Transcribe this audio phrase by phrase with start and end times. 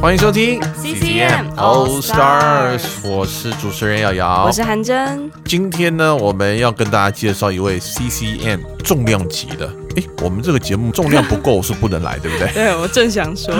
[0.00, 0.58] 欢迎收听
[0.90, 9.72] CCM All Stars，Stars 我是主持人瑶瑶，我是韩真，今天呢，我们要跟大家介绍一位 CCM 重量级的。
[9.96, 12.50] 哎，我们这个节目重量不够是不能来，对不对？
[12.54, 13.54] 对，我正想说，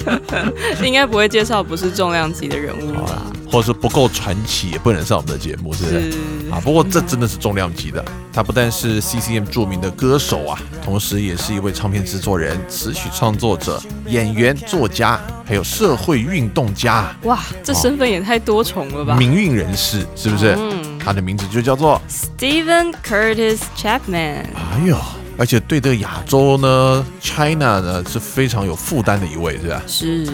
[0.82, 3.22] 应该不会介绍不是重量级的人物吧？
[3.50, 5.90] 或者是不够传奇，也不能上我们的节目，是不？
[5.90, 6.10] 是
[6.50, 8.02] 啊，不过这真的是重量级的。
[8.32, 19.14] 他不但是 CCM 著名的歌手啊，同时也是一位唱片制作人、词曲创作者、演员、作家，还有社会运动家、哇，这身份也太多重了吧。
[19.16, 20.54] 民运人士，是不是？
[20.58, 20.98] 嗯。
[20.98, 24.98] 他的名字就叫做？Stephen Curtis Chapman，哎呦，
[25.38, 29.82] 而且对这个亚洲呢，China 呢是非常有负担的一位，是吧？
[29.86, 30.26] 是。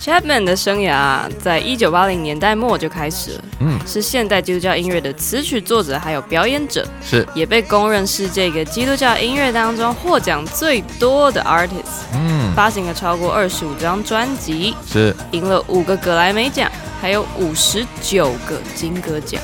[0.00, 19.40] Chapman 的生涯在一九八零年代末就开始了，嗯，是现代基督教音乐的词曲作者还有表演者，是，也被公认是这个基督教音乐当中获奖最多的 artist，嗯，发行了超过二十五张专辑，是，赢了五个格莱美奖，还有五十九个金歌奖。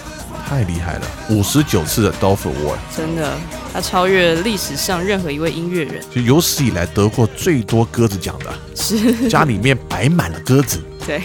[0.51, 3.39] 太厉害了，五十九次的 Dolph Award，真的，
[3.73, 6.03] 他超越历史上任何一位音乐人。
[6.13, 10.83] 就有史以来得过最多鸽子奖的，是，家里面摆满了鸽子。
[11.07, 11.23] 对，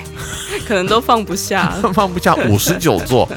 [0.68, 1.90] 可能都放不下了。
[1.91, 3.28] 放不下五十九座。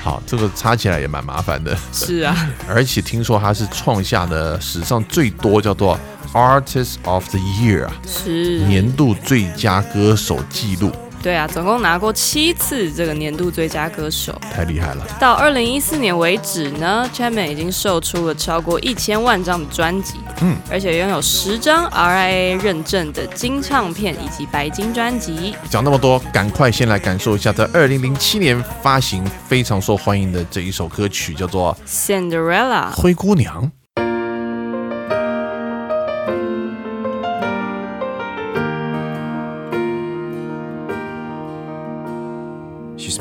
[0.00, 1.76] 好，这个插起来也蛮麻烦的。
[1.92, 5.98] 是啊，而且听说他是创下了史上最多叫做
[6.32, 10.92] Artist of the Year 啊，是，年度最佳歌手记录，
[11.22, 14.36] 对啊，总共拿过七次这个年度最佳歌手。
[14.52, 15.06] 太厉害了。
[15.20, 25.54] 到二零一四年为止呢，Chapman 已经售出了超过一千万张的专辑，嗯，而且拥有十张 RIA 认证的金唱片以及白金专辑。
[25.70, 33.62] 讲那么多，赶快先来感受一下在二零零七年发行非常受欢迎的这一首歌曲，叫做 Cinderella，《灰姑娘》。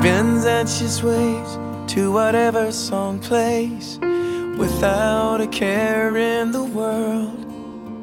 [0.01, 4.00] Spins and she sways to whatever song plays
[4.57, 7.45] without a care in the world.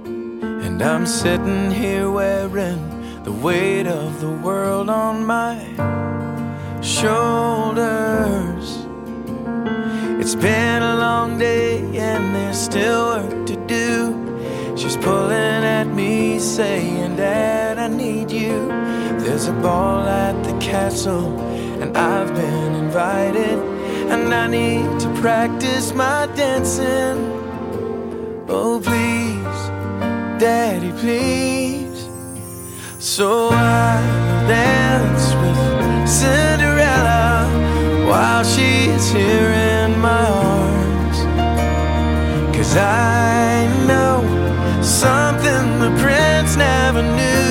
[0.06, 2.80] And I'm sitting here wearing
[3.24, 5.58] the weight of the world on my
[6.82, 8.66] shoulders.
[10.20, 14.76] It's been a long day and there's still work to do.
[14.76, 18.68] She's pulling at me, saying, Dad, I need you.
[19.18, 21.47] There's a ball at the castle,
[21.88, 23.58] and I've been invited.
[24.10, 27.18] And I need to practice my dancing.
[28.48, 29.60] Oh, please,
[30.40, 32.08] Daddy, please.
[32.98, 34.00] So I
[34.48, 37.46] dance with Cinderella
[38.08, 41.18] while she's here in my arms.
[42.56, 44.22] Cause I know
[44.82, 47.47] something the prince never knew.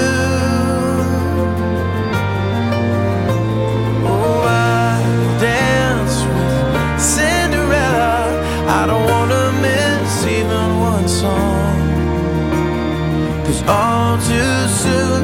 [13.67, 15.23] All too soon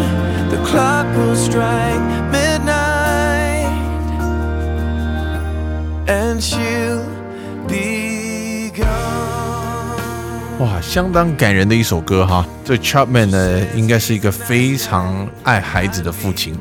[0.49, 2.01] the clock will strike
[2.31, 3.69] midnight
[6.07, 7.05] and she'll
[7.67, 8.87] be gone.
[10.59, 12.45] 哇，相当感人的一首歌哈。
[12.63, 16.55] 这 Chapman 呢，应该是一个非常爱孩子的父亲。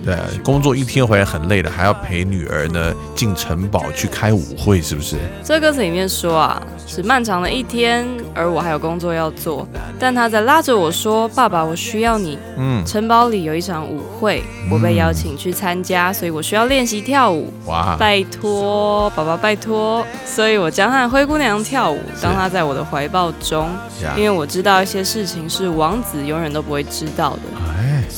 [0.00, 5.16] 嗯，对，工作一天回来很累了，还要陪女儿呢进城堡去开舞会，是不是？
[5.44, 9.66] 这歌词里面说啊，是漫长的一天，而我还有工作要做。
[9.98, 12.38] 但他在拉着我说：“爸爸，我需要你。
[12.56, 17.52] 嗯，城堡里有一场舞会，我被邀请去参加，所以我需要练习跳舞。
[17.66, 20.04] 哇，拜托，爸爸，拜托。
[20.24, 23.68] 所以我将和灰姑娘跳舞，当她在我的怀抱中，
[24.16, 27.42] 因为我知道一些事情是王子永远都不会知道的。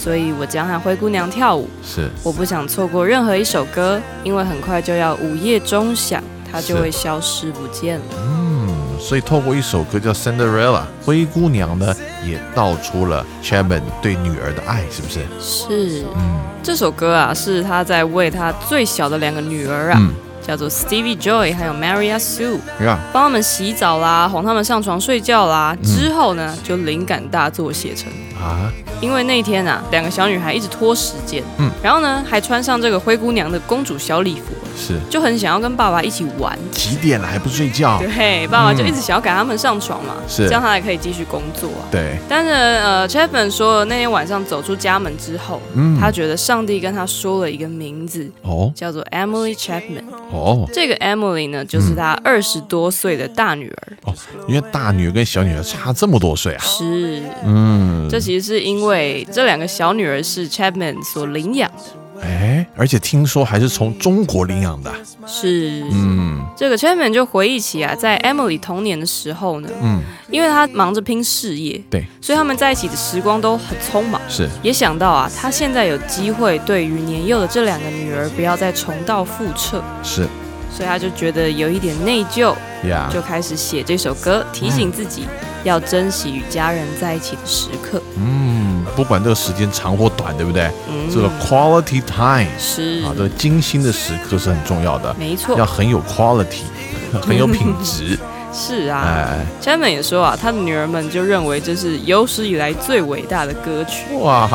[0.02, 1.69] 哎，所以我将和灰姑娘跳舞。
[1.84, 8.04] 是我不想错过任何一首歌，因为很快就要午夜钟响，它就会消失不见了。
[8.16, 8.69] 嗯，
[8.99, 11.94] 所以透过一首歌叫《Cinderella》，灰姑娘呢
[12.26, 15.20] 也道出了 Chapman 对女儿的爱，是不是？
[15.40, 20.14] 是嗯这首歌啊，是他在为他最小的两个女儿啊，嗯，
[20.47, 25.77] 叫做 Stevie Joy 还有 Maria Sue，呀，帮他们洗澡啦，哄他们上床睡觉啦。
[25.83, 28.11] 嗯之后呢，就灵感大作写成。
[28.41, 36.59] 啊，因为那一天啊，两个小女孩一直拖时间，嗯然后呢，还穿上这个灰姑娘的公主小礼服，是就很想要跟爸爸一起玩。
[36.73, 38.00] 几点了还不睡觉？
[38.00, 41.87] 对，爸爸就一直想要赶他们上床嘛，嗯是这样他才可以继续工作啊。
[41.93, 50.03] 对，但是呃，Chapman 说那天晚上走出家门之后，嗯他觉得上帝跟他说了一个名字，哦叫做 Emily Chapman。
[50.32, 50.69] 哦。
[50.73, 53.93] 这个 Emily 呢，就是她二十多岁的大女儿。
[54.05, 54.14] 哦，
[54.49, 62.01] 因为大女儿跟小女儿差这么多岁啊，是，嗯，这其实是因为这两个小女儿是 Chapman 所领养的。
[62.23, 64.93] 哎，而且听说还是从中国领养的，
[65.27, 66.41] 是，嗯。
[66.57, 74.21] 这个 Chapman 就回忆起啊，在 Emily 童年的时候呢，嗯，因为他忙着拼事业，对，所以他们在一起的时光都很匆忙。
[74.29, 74.49] 是。
[74.63, 80.29] 也想到啊，他现在有机会对于年幼的这两个女儿不要再重蹈覆辙，是。
[80.71, 82.55] 所以他就觉得有一点内疚，
[82.89, 85.27] 呀，就开始写这首歌，提醒自己
[85.65, 88.01] 要珍惜与家人在一起的时刻。
[88.17, 90.70] 嗯，不管这个时间长或短，对不对？
[90.88, 96.62] 嗯，这个 quality time 是啊，这个精心的时刻是很重要的，没错要，很有 quality，
[97.20, 98.19] 很有品质。
[98.52, 99.02] 是啊。
[99.06, 104.14] 哎，Chapman 也说啊，他的女儿们就认为这是有史以来最伟大的歌曲。
[104.20, 104.46] 哇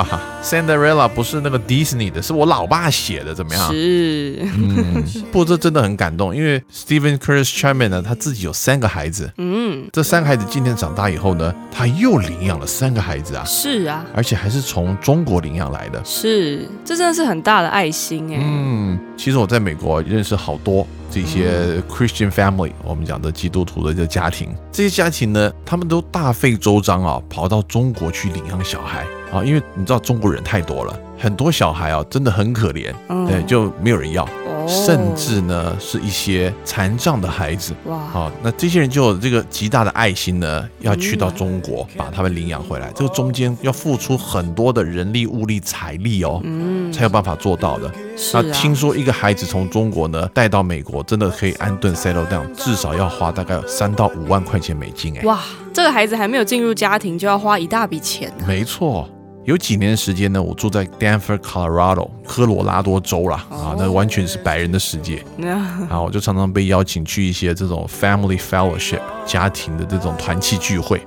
[0.48, 3.72] ，Cinderella 不是那个 Disney 的，是我老爸写的，怎么样？
[3.72, 16.02] 是，嗯，不过这真的很感动，因为 Stephen Curtis Chapman 呢，他自己有三个孩子，嗯，这三个孩子今天长大以后呢，他又领养了三个孩子啊，是啊，而且还是从中国领养来的。
[16.06, 18.40] 是，这真的是很大的爱心哎。
[18.42, 33.26] 嗯，其实我在美国认识好多这些 Christian family，我们讲的基督徒的这个家庭，这些家庭呢，他们都大费周章啊，跑到中国去领养小孩啊，因为你知道中国人太多了，很多小孩啊真的很可怜，嗯。
[33.28, 37.74] 对，就没有人要，哦甚至呢是一些残障的孩子。
[37.86, 42.92] 哇，好，那这些人就有这个极大的爱心呢，要去到中国把他们领养回来。
[42.96, 47.92] 这个中间要付出很多的人力、物力、财力哦，嗯，才有办法做到的。
[48.34, 55.22] 那，听说一个孩子从中国呢带到美国，真的可以安顿 settle down，至少要花大概三到五万块钱美金哎。
[55.24, 55.40] 哇，
[55.74, 58.46] 这个孩子还没有进入家庭就要花一大笔钱呢。
[58.48, 59.08] 没错。
[59.48, 65.24] 有几年时间呢，我住在 Denver, Colorado，科罗拉多州啦，啊，那完全是白人的世界。
[65.38, 71.02] 然 后我就常常被邀请去一些这种 family fellowship 家庭的这种团契聚会。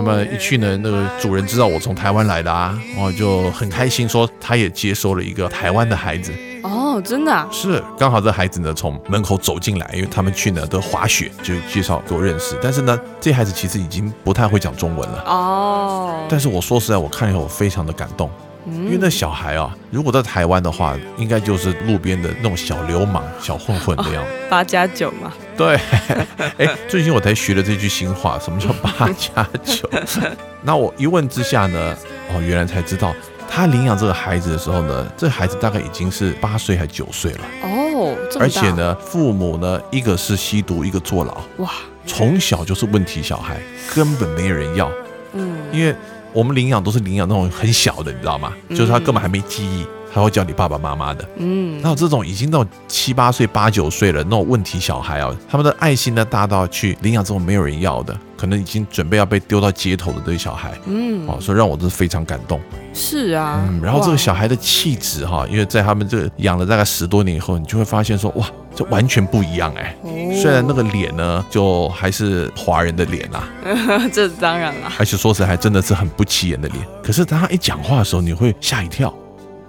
[0.00, 6.32] 哦，那么一去呢，那个主人知道我从台湾来的啊，我就很开心，说他也接收了一个台湾的孩子。
[6.62, 12.54] 哦，真的啊，是，刚好这孩子呢从门口走进来，因为他们去呢都滑雪，就介绍给我认识。
[12.62, 15.22] 但是呢，这孩子其实已经不太会讲中文了。
[15.26, 18.30] 哦，但是我说实在，我看以后我非常的感动，
[18.66, 24.24] 因为那小孩啊，如果在台湾的话，应该就是路边的那种小流氓、小混混的样。
[24.24, 24.30] 子。
[24.48, 25.78] 八加九嘛，对，
[26.58, 29.88] 哎，最近我才学了这句新话，什么叫八加九？
[30.62, 31.96] 那我一问之下呢，
[32.32, 33.14] 哦，原来才知道，
[33.48, 41.70] 他领养这个孩子的时候呢，这孩子大概已经是八岁还九岁了，哦，而且，呢，父母呢，一个是吸毒，一个坐牢，哇，
[42.06, 43.58] 从小就是问题小孩，
[43.94, 44.90] 根本没人要，
[45.32, 45.94] 嗯，因为
[46.32, 48.52] 我们领养都是领养那种很小的，你知道吗？
[48.70, 51.28] 就是他根本还没记忆，他会叫你爸爸妈妈的。
[51.36, 62.60] 嗯，那有这种已经到七八岁、八九岁了那种问题小孩啊，他们的爱心呢大到去领养这种没有人要的，可能已经准备要被丢到街头的这些小孩，嗯，哦，所以让我真是非常感动。
[62.92, 69.94] 是啊，嗯，然后这个小孩的气质哈，因为在他们这个养了大概十多年以后，你就会发现说，哇，这完全不一样哎。
[70.02, 73.48] 哦虽然那个脸呢，就还是华人的脸啊，
[74.12, 76.86] 这当然啦，而且说实在还真的是很不起眼的脸。
[77.02, 79.12] 可是当他一讲话的时候，你会吓一跳。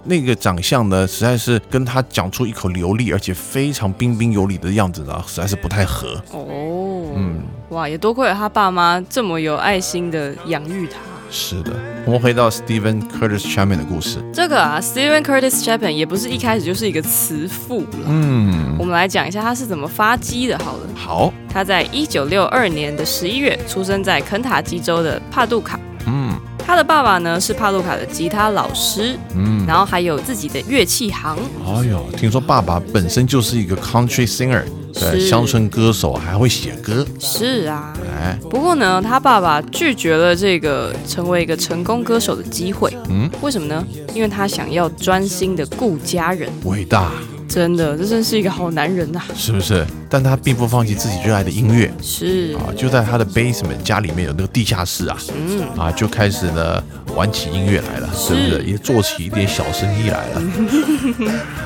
[0.04, 6.20] 那个长相呢，实在是跟他讲出一口流利而且非常彬彬有礼的样子呢，实在是不太合。
[6.32, 10.98] 哦，嗯，哇，也多亏了他爸妈这么有爱心的养育他，
[11.30, 11.72] 是的，
[12.04, 14.18] 我们回到 Stephen Curtis Chapman 的故事。
[14.32, 17.98] 这个啊，Steven Curtis Chapman 也不是一开始就是一个慈父了。
[18.08, 20.58] 嗯，我们来讲一下他是怎么发迹的。
[20.58, 25.78] 好了，好，他在一九六二年的十一月出生在肯塔基州的帕杜卡。
[26.72, 31.36] 嗯他的爸爸呢是帕路卡的吉他老师，嗯，然后还有自己的乐器行。
[31.66, 34.62] 哎呦，听说爸爸本身就是一个 country singer，
[34.94, 37.06] 对，乡村歌手，还会写歌。
[37.20, 42.90] 是啊，哎，不过呢，他爸爸拒绝了这个成为一个成功歌手的机会。
[43.10, 43.86] 嗯，为什么呢？
[44.14, 46.50] 因为他想要专心的顾家人。
[46.64, 47.12] 伟大，
[47.52, 49.86] 真的，这真是一个好男人呐、是不是？
[50.08, 51.92] 但他并不放弃自己热爱的音乐。
[52.02, 56.82] 是，啊，就在他的 basement 家里面有那个地下室啊，嗯，啊，就开始呢
[57.14, 58.62] 玩起音乐来了，是不是？
[58.64, 60.42] 也做起一点小生意来了，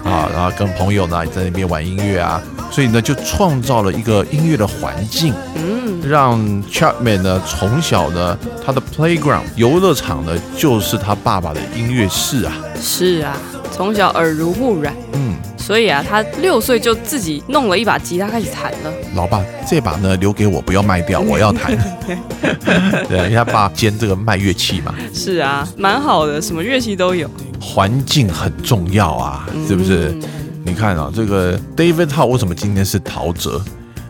[0.11, 2.41] 啊，然后跟朋友呢在那边玩音乐啊，
[2.71, 13.37] 所以呢就创造了一个音乐的环境，嗯，让 Chapman 呢从小呢他的 playground 游乐场呢就是他爸爸的音乐室啊，是啊，
[13.77, 18.93] 从小耳濡目染，嗯，所以啊，他六岁就自己弄了一把吉他开始弹了。
[19.15, 21.77] 老爸这把呢留给我，不要卖掉， 我要弹。
[23.07, 27.31] 对，因为他爸兼这个卖乐器嘛，是啊，蛮好的，什么乐器都有。
[27.61, 30.09] 环境很重要啊，是不是？
[30.09, 30.23] 嗯
[30.67, 33.61] 你看啊，这个 David Howe 为什么今天是陶喆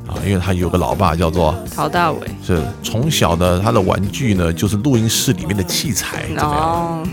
[0.06, 0.14] 啊？
[0.26, 7.06] 因为他有个老爸叫做陶大伟，是从小的他的玩具呢就是录音室里面的器材，怎么样？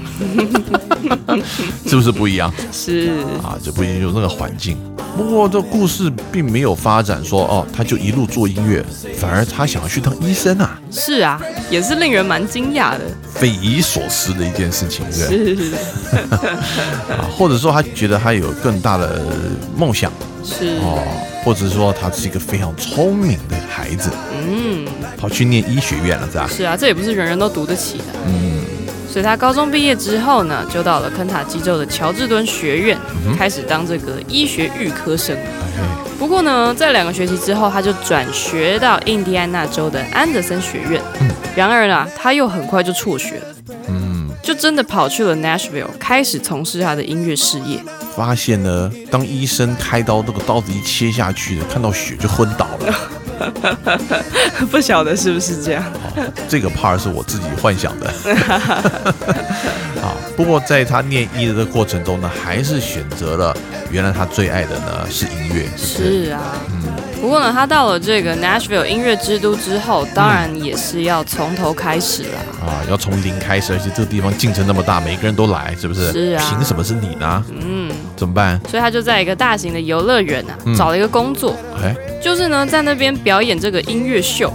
[1.27, 1.39] 哦，
[1.85, 3.11] 是不是不一样 是，
[3.43, 3.57] 啊？
[3.63, 4.77] 这不一定就是那个环境。
[5.15, 8.83] 不过这故事并没有发展说哦，他就一路做音乐，
[9.15, 13.01] 反而他想要去当医生啊，是啊，也是令人蛮惊讶的。
[13.31, 15.55] 匪夷所思的一件事情，对不对？
[15.55, 15.75] 是
[17.13, 19.21] 啊，或者说他觉得他有更大的
[19.77, 20.11] 梦想
[20.43, 21.01] 是，哦，
[21.43, 24.09] 或者说他是一个非常聪明的孩子，
[24.45, 24.85] 嗯，
[25.17, 26.47] 跑去念医学院了，是吧？
[26.47, 28.03] 是啊，这也不是人人都读得起的。
[28.27, 28.59] 嗯，
[29.09, 35.35] 所以他高中毕业之后呢，就到了肯塔基州的乔治敦学院，嗯开始当这个医学预科生。
[35.35, 35.83] 哎，
[36.19, 41.01] 不过呢，在两个学期之后，他就转学到印第安纳州的安德森学院。
[41.55, 43.45] 然而呢，他又很快就辍学了，
[43.87, 44.02] 嗯，
[44.43, 47.79] 就真的跑去了 Nashville，开始从事他的音乐事业。
[48.13, 52.93] 发现呢，当医生开刀，那个刀子一切下去，看到血就昏倒了。
[54.69, 55.83] 不晓得是不是这样？
[56.47, 58.07] 这个 part 是我自己幻想的。
[60.03, 63.55] 啊，不过在他念医的过程中呢，还是选择了
[63.89, 66.25] 原来他最爱的呢是音乐，是不是？
[66.25, 66.41] 是啊，
[67.23, 72.67] 不过呢，他到了这个 Nashville 音乐之都之后，当然也是要从头开始啦。
[72.67, 76.11] 啊，要从零开始，而且这个地方竞争那么大，每个人都来，是不是？
[76.11, 77.45] 是啊凭什么是你呢？
[77.49, 78.59] 嗯，怎么办？
[78.69, 84.51] 所以他就在一个大型的游乐园啊，嗯找了一个工作，哎，就是呢在那边表演这个音乐秀。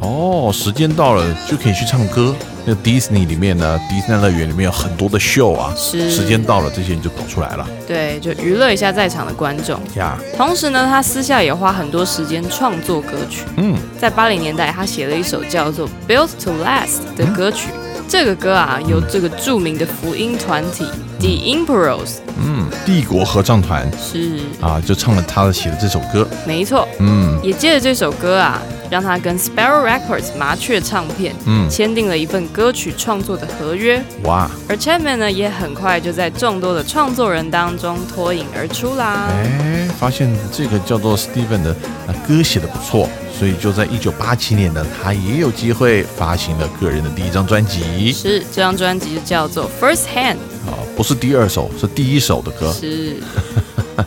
[0.00, 2.34] 哦，时间到了就可以去唱歌。
[2.68, 9.80] 那个 Disney 里面呢，迪士尼乐园里面有很多的秀啊，是时间到了，这些人就跑出来了对，就娱乐一下在场的观众。
[9.96, 10.18] 呀。
[10.36, 13.44] 同时呢，他私下也花很多时间创作歌曲。
[13.56, 17.70] 嗯，在八零年代，他写了一首叫做《Built to Last》的歌曲。
[18.06, 20.84] 这个歌啊，由这个著名的福音团体
[21.20, 26.28] The Emperors 嗯，帝国合唱团是啊，就唱了他写的这首歌。
[26.46, 34.02] 没错，嗯也借着这首歌啊，让他跟 Sparrow Records 麻雀唱片嗯，签订了一份歌曲创作的合约。
[34.24, 39.28] 哇，而 Chapman 呢，也很快就在众多的创作人当中脱颖而出啦。
[39.30, 41.70] 哎，发现这个叫做 Steven 的
[42.06, 52.72] 啊歌写的不错，所以就在一九八七年呢，他也有机会发行了个人的第一张专辑是，这张专辑就叫做 First Hand，啊，不是第二首，是第一首的歌。
[52.72, 53.16] 是，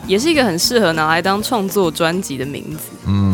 [0.06, 2.90] 也是一个很适合拿来当创作专辑的名字。
[3.06, 3.31] 嗯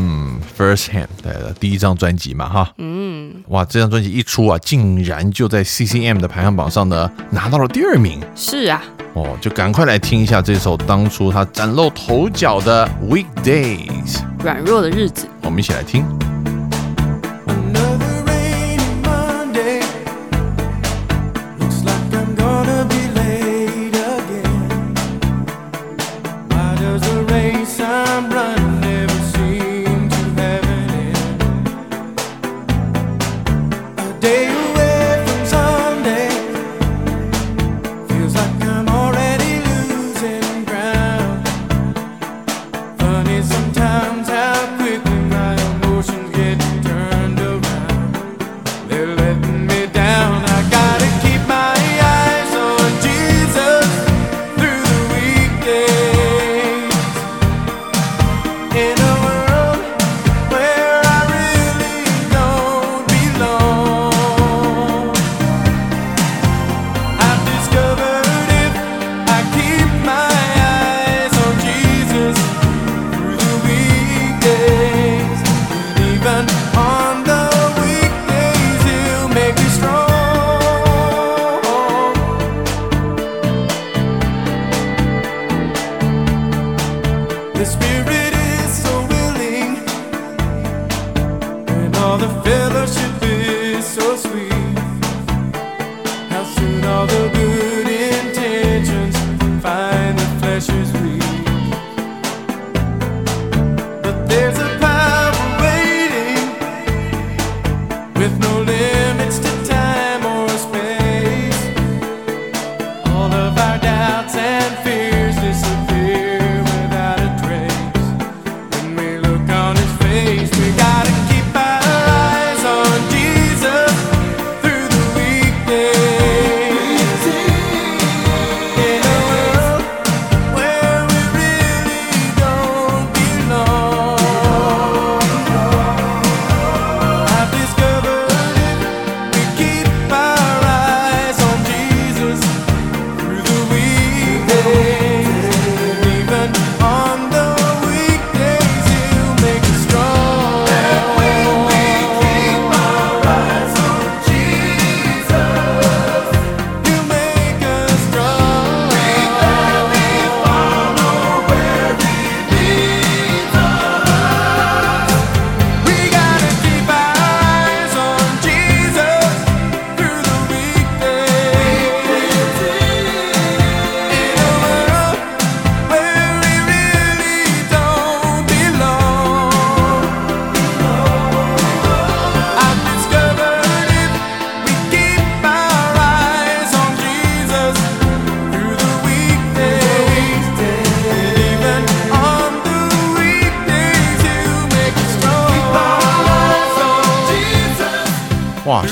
[0.57, 2.73] ，First Hand 对的第一张专辑嘛哈。
[2.79, 8.83] 嗯，哇，这张专辑一出啊，竟然就在 CCM 的排行榜上呢拿到了第二名是啊，
[9.15, 15.27] 哦，就赶快来听一下这首当初他崭露头角的 Weekdays，软弱的日子。
[15.43, 16.05] 我们一起来听。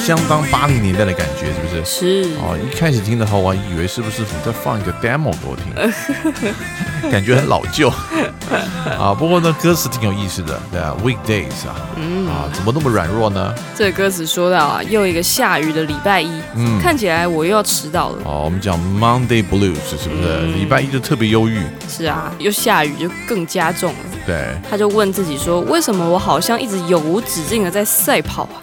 [0.06, 1.84] 相当八零年代的感觉，是不是？
[1.84, 7.88] 是哦，一开始听的话，我还以为是不是你在放一个 demo 给我听， 感觉很老旧
[8.96, 9.12] 啊。
[9.12, 13.52] 不过呢，歌词挺有意思的，对啊，weekdays 啊，嗯啊，怎么那么软弱呢？
[13.75, 18.19] 这个歌词说到啊，又一个下雨的礼拜一，嗯看起来我又要迟到了。
[18.25, 20.47] 哦，我们讲 Monday Blues 是不是？
[20.54, 23.99] 礼拜一就特别忧郁，是啊，又下雨就更加重了。
[24.25, 28.62] 对，他就问自己说：为什么我好像一直永无止境的在赛跑啊？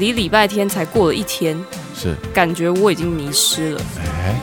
[0.00, 1.54] 嗯，离礼拜天才过了一天，
[1.94, 3.80] 是，感觉我已经迷失了。
[3.98, 4.34] 哎，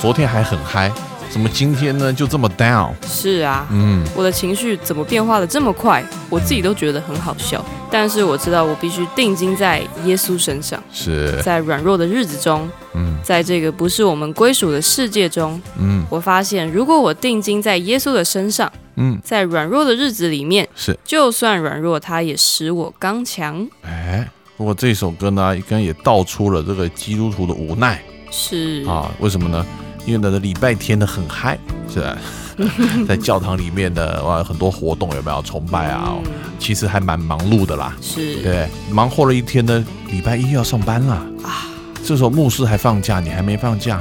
[0.00, 0.90] 昨天还很嗨，
[1.28, 2.92] 怎么今天呢就这么 down？
[3.06, 6.02] 是啊，嗯，我的情绪怎么变化的这么快？
[6.30, 7.62] 我自己都觉得很好笑。
[7.90, 23.68] 但是我知道我必须定睛在耶稣身上，是，在软弱的日子中，嗯在这个不是我们归属的世界中，嗯我发现如果我定睛在耶稣的身上，嗯，在软弱的日子里面，是，就算软弱，他也使我刚强。
[23.82, 24.26] 哎，
[24.62, 28.00] 不过这首歌呢，刚刚也道出了这个基督徒的无奈。
[28.30, 29.66] 是啊，为什么呢？
[30.06, 31.58] 因为呢，礼拜天呢很嗨，
[31.92, 32.16] 是吧？
[33.08, 36.12] 在教堂里面的哇，很多活动有没有崇拜啊？
[36.14, 36.22] 嗯
[36.60, 37.92] 其实还蛮忙碌的啦。
[38.00, 41.26] 是对，忙活了一天呢，礼拜一要上班啦。
[41.42, 41.66] 啊，
[42.04, 44.00] 这时候牧师还放假，你还没放假，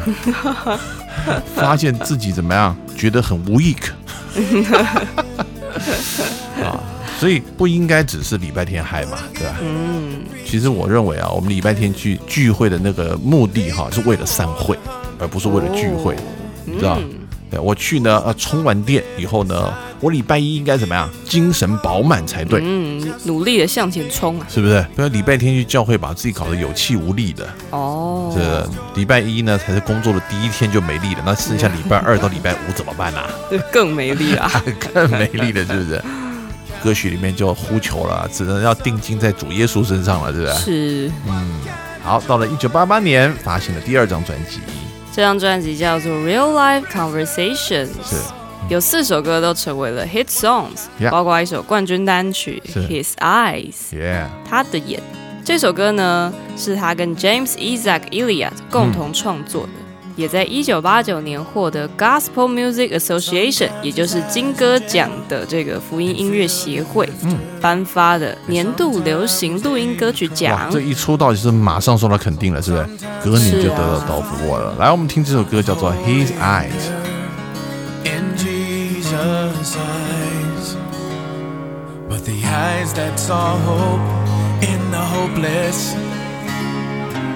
[1.55, 2.77] 发现自己怎么样？
[2.95, 3.89] 觉得很 weak
[6.61, 6.77] 啊，
[7.21, 9.55] 所以不应该只是礼拜天嗨嘛，对吧？
[9.61, 14.75] 嗯，其实我认为啊，我们礼拜天去聚会的那个目的哈，是为了散会，
[15.19, 16.15] 而不是为了聚会，
[16.65, 16.97] 你知道？
[16.99, 17.09] 嗯
[17.51, 21.09] 对我去呢，呃，充完电以后呢，我礼拜一应该怎么样？
[21.25, 24.47] 精神饱满才对，嗯，努力的向前冲啊！
[24.49, 24.83] 是不是？
[24.95, 27.45] 不要礼拜天去教会，把自己搞得有气无力的。
[27.71, 33.29] 哦，这礼拜一呢，才是工作的第一天就没力了，那剩下礼拜二到礼拜五怎么办啊？
[33.69, 34.49] 更没力啊！
[34.93, 36.01] 更没力了，是不是？
[36.83, 41.11] 歌曲里面就呼求了，只能要定睛在主耶稣身上了，是不是？
[41.27, 41.61] 嗯，
[42.03, 44.59] 好，到了一九八八年，发行了第二张专辑，
[45.13, 48.15] 这张专辑叫做《Real Life Conversations》，是。
[48.69, 51.09] 有四首歌都成为了 hit songs，Yeah。
[51.09, 55.01] 包括一首冠军单曲《His Eyes》，耶、他的眼。
[55.43, 59.71] 这首歌呢，是他跟 James Isaac Eliot 共同创作的，
[60.21, 70.69] 也在一九八九年获得 Gospel Music Association，也就是金歌奖的这个福音音乐协会，嗯颁发的年度流行录音歌曲奖，。
[70.71, 72.85] 这一出道就是马上受到肯定了，是不是？
[73.23, 74.75] 隔年就得到是啊刀夫沃了。
[74.77, 76.69] 来，我们听这首歌叫做《His Eyes》。
[78.05, 80.75] in Jesus' eyes.
[82.07, 84.01] But the eyes that saw hope
[84.61, 85.95] in the hopeless,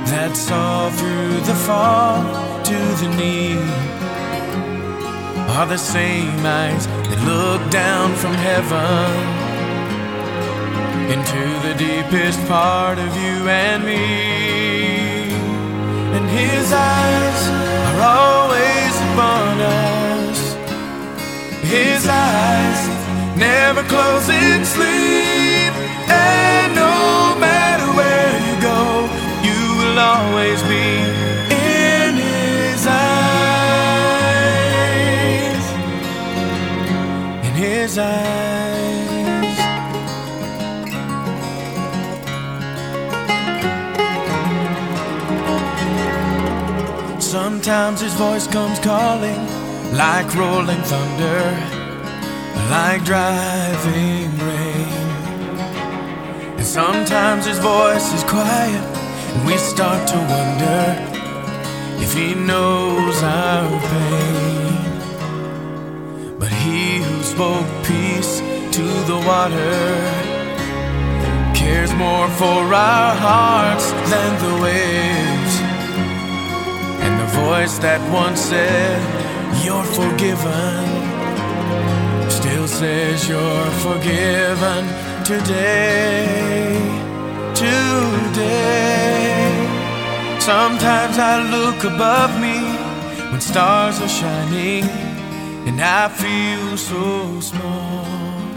[0.06, 3.54] that saw through the fall to the knee
[5.54, 9.06] are the same eyes that look down from heaven
[11.14, 15.30] into the deepest part of you and me.
[16.18, 17.42] And his eyes
[17.88, 20.40] are always upon us.
[21.70, 22.82] His eyes
[23.38, 25.74] never close in sleep.
[26.10, 29.06] And no matter where you go,
[29.46, 31.15] you will always be.
[37.86, 39.58] His eyes.
[47.20, 49.42] Sometimes his voice comes calling
[49.94, 51.44] like rolling thunder,
[52.72, 54.88] like driving rain.
[56.58, 58.86] And sometimes his voice is quiet,
[59.34, 60.84] and we start to wonder
[62.04, 64.55] if he knows our pain.
[66.66, 68.40] He who spoke peace
[68.78, 69.78] to the water
[71.54, 75.56] cares more for our hearts than the waves.
[77.04, 79.00] And the voice that once said,
[79.64, 80.86] You're forgiven,
[82.32, 84.82] still says you're forgiven
[85.24, 86.26] today.
[87.54, 88.86] Today.
[90.40, 92.58] Sometimes I look above me
[93.32, 94.84] when stars are shining,
[95.66, 98.06] and I feel so small.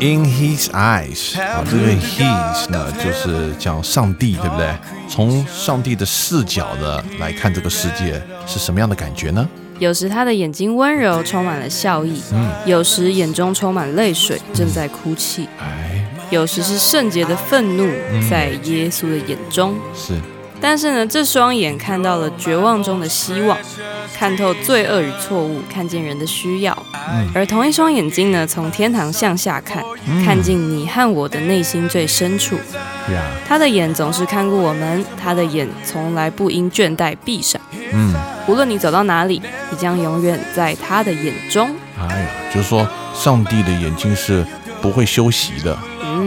[0.01, 4.73] In His eyes 啊，这个 His 呢，就是讲上帝，对不对？
[5.09, 9.49] 从上帝的视角的来看这个世界是什么样的感觉呢？
[9.81, 17.88] 有时他的眼睛温柔，充满了笑意；嗯有时眼中充满泪水，正在哭泣；哎，有时是圣洁的愤怒，
[18.31, 19.75] 在耶稣的眼中。
[19.94, 20.14] 是
[20.61, 23.57] 但是呢，这双眼看到了绝望中的希望，
[24.16, 26.73] 看透罪恶与错误，看见人的需要；
[27.35, 29.83] 而同一双眼睛呢，从天堂向下看，
[30.25, 32.57] 看进你和我的内心最深处。
[32.57, 37.61] 呀，他的眼总是看顾我们，他的眼从来不因倦怠闭上。
[37.92, 38.12] 嗯，
[38.47, 39.40] 无论你走到哪里，
[39.71, 41.71] 你将永远在他的眼中。
[41.99, 44.44] 哎呀，就是说上帝的眼睛是
[44.83, 45.77] 不会休息的，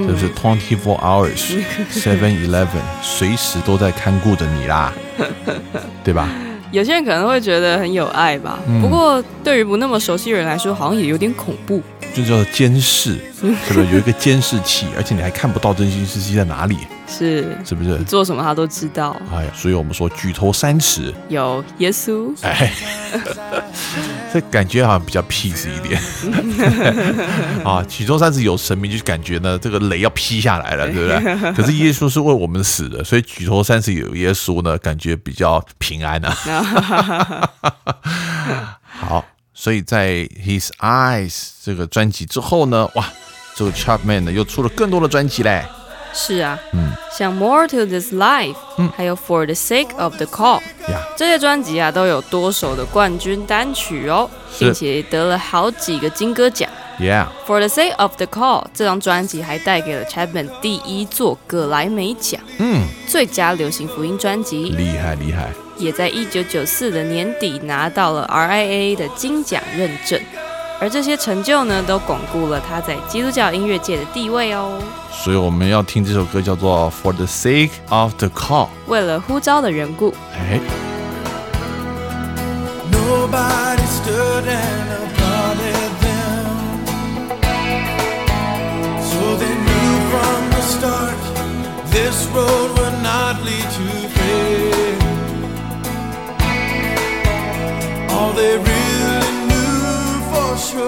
[0.08, 4.94] 就是 twenty four hours seven eleven， 随时都在看顾着你啦，
[6.04, 6.30] 对吧？
[6.72, 11.82] 有些人可能会觉得很有爱吧，不过对于不那么熟悉的人来说，好像也有点恐怖。
[12.14, 16.78] 就叫监视，是不是有一个监视器，而且你还看不到真心司机在哪里，
[17.12, 18.06] 是是不是你？
[18.06, 19.19] 做什么他都知道。
[19.34, 22.71] 哎呀，所以我们说举头三尺，有耶稣，哎，
[24.34, 26.02] 这感觉好像比较 peace 一点
[27.65, 27.84] 啊。
[27.89, 31.52] 举头三尺有神明，就感觉呢这个雷要劈下来了，对不对？
[31.54, 37.50] 可是耶稣是为我们死的，所以举头三尺有耶稣呢，感觉比较平安啊。
[38.86, 43.06] 好，所以在 His Eyes 这个专辑之后呢，哇，
[43.56, 45.65] 这个 Chapman 呢又出了更多的专辑嘞。
[46.13, 48.56] 是啊，嗯，像 More to This Life，
[48.95, 56.69] 还有 For the Sake of the Call，呀，这些专辑啊都有多首的冠军单曲哦，并且得了好几个金歌奖。
[57.00, 65.50] Yeah，For the Sake of the Call 这张专辑还带给了 Chapman 第一座葛莱美奖嗯，最佳流行福音专辑，厉害厉害。
[65.78, 70.19] 也在一九九四的年底拿到了 RIA 的金奖认证。
[70.81, 74.79] 而这些成就呢，都巩固了他在基督教音乐界的地位哦。
[75.11, 78.66] 所以我们要听这首歌叫做《For the Sake of the Call》。
[78.87, 80.61] 为了呼召的缘故，哎，
[82.92, 86.85] Nobody stood and applauded them.
[89.03, 91.16] So they knew from the start
[91.90, 95.01] this road would not lead to fame.
[98.11, 99.00] All they really knew for
[100.62, 100.88] sure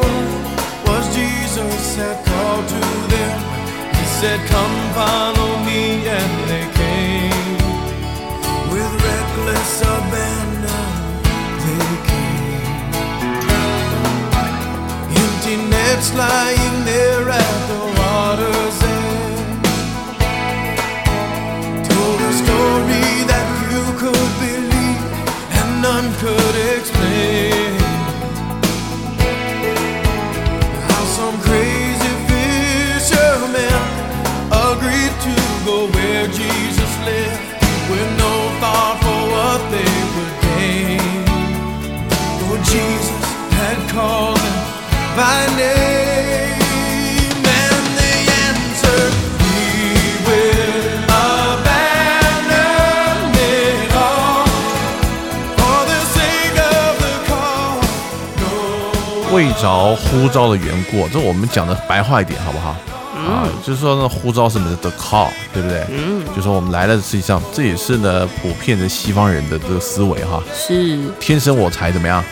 [0.85, 3.37] was Jesus had called to them.
[3.97, 7.57] He said, Come follow me, and they came
[8.71, 10.93] with reckless abandon
[11.65, 12.93] they came.
[15.23, 19.65] Empty nets lying there at the water's edge.
[21.89, 25.03] Told a story that few could believe
[25.57, 26.92] and none could explain.
[59.31, 62.69] 为着呼召的缘故这我们讲的白话一点好不好？
[63.15, 65.85] 啊就是说那呼召什么的都靠对不对？
[65.89, 66.23] 嗯。
[66.35, 70.41] 就说我们来了实际上这也是呢普遍的西方人的这个思维哈。
[70.53, 70.99] 是。
[71.19, 72.23] 天生我才怎么样？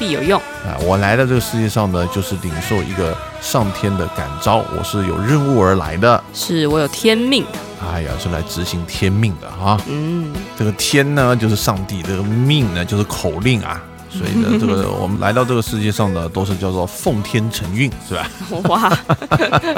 [0.00, 0.40] 必有用。
[0.64, 6.24] 啊，我来到这个世界上呢，就是领受一个上天的感召，我是有任务而来的。
[6.32, 7.44] 是我有天命，
[7.80, 9.78] 哎呀，是来执行天命的哈。
[9.86, 13.80] 嗯，这个天呢，就是上帝；这个命呢，就是口令啊。
[14.10, 18.28] 所以呢， 这个我们来到这个世界上呢，都是叫做奉天承运，是吧？
[18.68, 18.98] 哇，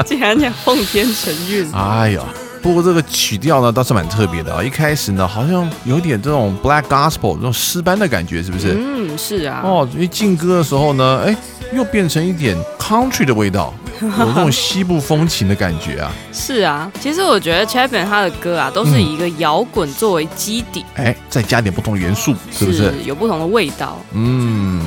[0.06, 2.22] 竟然讲奉天承运，哎呀，
[2.62, 8.77] 不过这个曲调呢倒是蛮特别的啊，一开始呢好像有点这种 Black Gospel 这种诗班的感觉，是不是？
[8.79, 11.37] 嗯，是啊，哦，因为进歌的时候呢，哎，
[11.75, 13.75] 又变成一点 Country 的味道。
[14.02, 16.10] 有那种西部风情的感觉啊！
[16.32, 23.98] 是啊，其实我觉得 Chapman 他的歌啊，都是以一个摇滚作为基底，哎，再加点不同元素，是不是有不同的味道？
[24.12, 24.82] 嗯，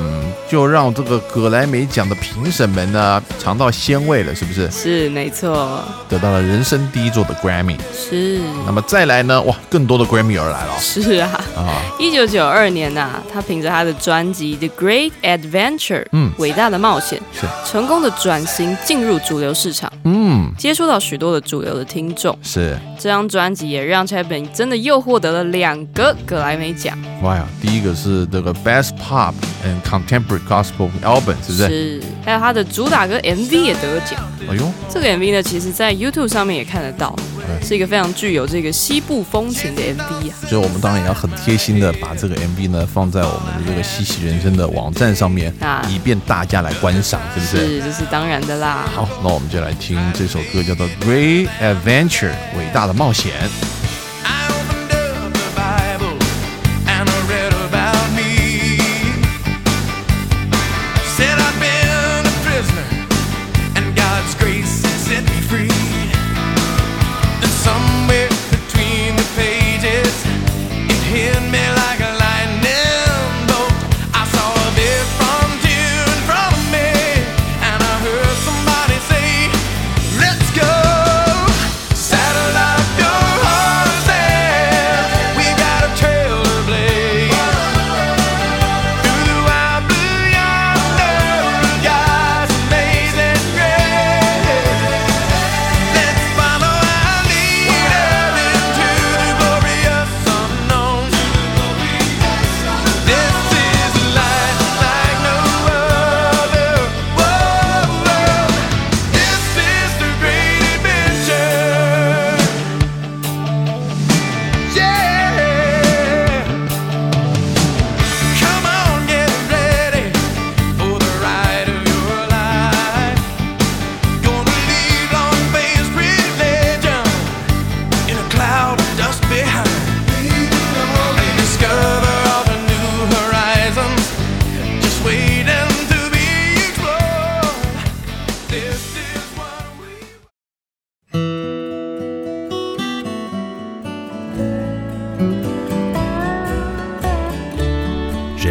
[0.49, 4.69] 就让这个葛莱美奖的评审们呢尝到鲜味了，是不是？
[4.69, 7.77] 是，没错，得到了人生第一座的 Grammy。
[7.93, 9.41] 是，那么再来呢？
[9.43, 10.73] 哇，更多的 Grammy 而来了。
[10.79, 19.04] 是啊，啊，一九九二年呐，他凭着他的专辑《The Great Adventure》，嗯，伟大的冒险，是成功的转型进。
[19.05, 26.97] 入主流市场，嗯，接触到许多的主流的听众，是这张专辑也让 Chapman 真的又获得了两个格莱美奖。
[27.21, 31.67] 哇呀，第一个是这个 Best Pop and Contemporary Gospel Album，是不是？
[31.67, 34.19] 是，还有他的主打歌 MV 也得奖。
[34.49, 37.15] 哎呦，这个 MV 呢，其实在 YouTube 上面也看得到。
[37.61, 47.57] 是一个非常具有这个西部风情的 MV 啊，所以我们当然也要很贴心的把这个 MV 呢放在我们的这个嬉戏人生的网站上面啊，以便大家来观赏，是不是？
[47.57, 48.89] 是，这是当然的啦。
[48.95, 53.33] 好，那我们就来听这首歌，叫做《Great Adventure》伟大的冒险。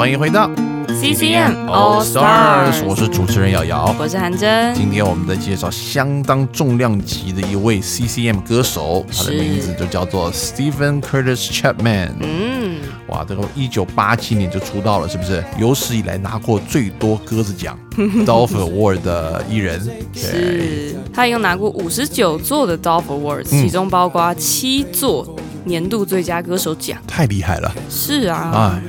[0.00, 0.48] 欢迎回到
[0.88, 4.74] CCM All Stars，我是主持人瑶瑶，我是韩真。
[4.74, 12.12] 今天我们在介绍相当重量级的一位 CCM 歌手，他的名字就叫做 Stephen Curtis Chapman。
[12.20, 17.78] 嗯，哇，这个一九八七年就出道了，是不是有史以来拿过最多鸽子奖
[18.24, 19.78] Dolph Award 的艺人？
[20.14, 27.70] 是，他一共拿过五十九座的 Dolph Awards，其中包括七座年度最佳歌手奖，太厉害了。
[27.90, 28.80] 是啊。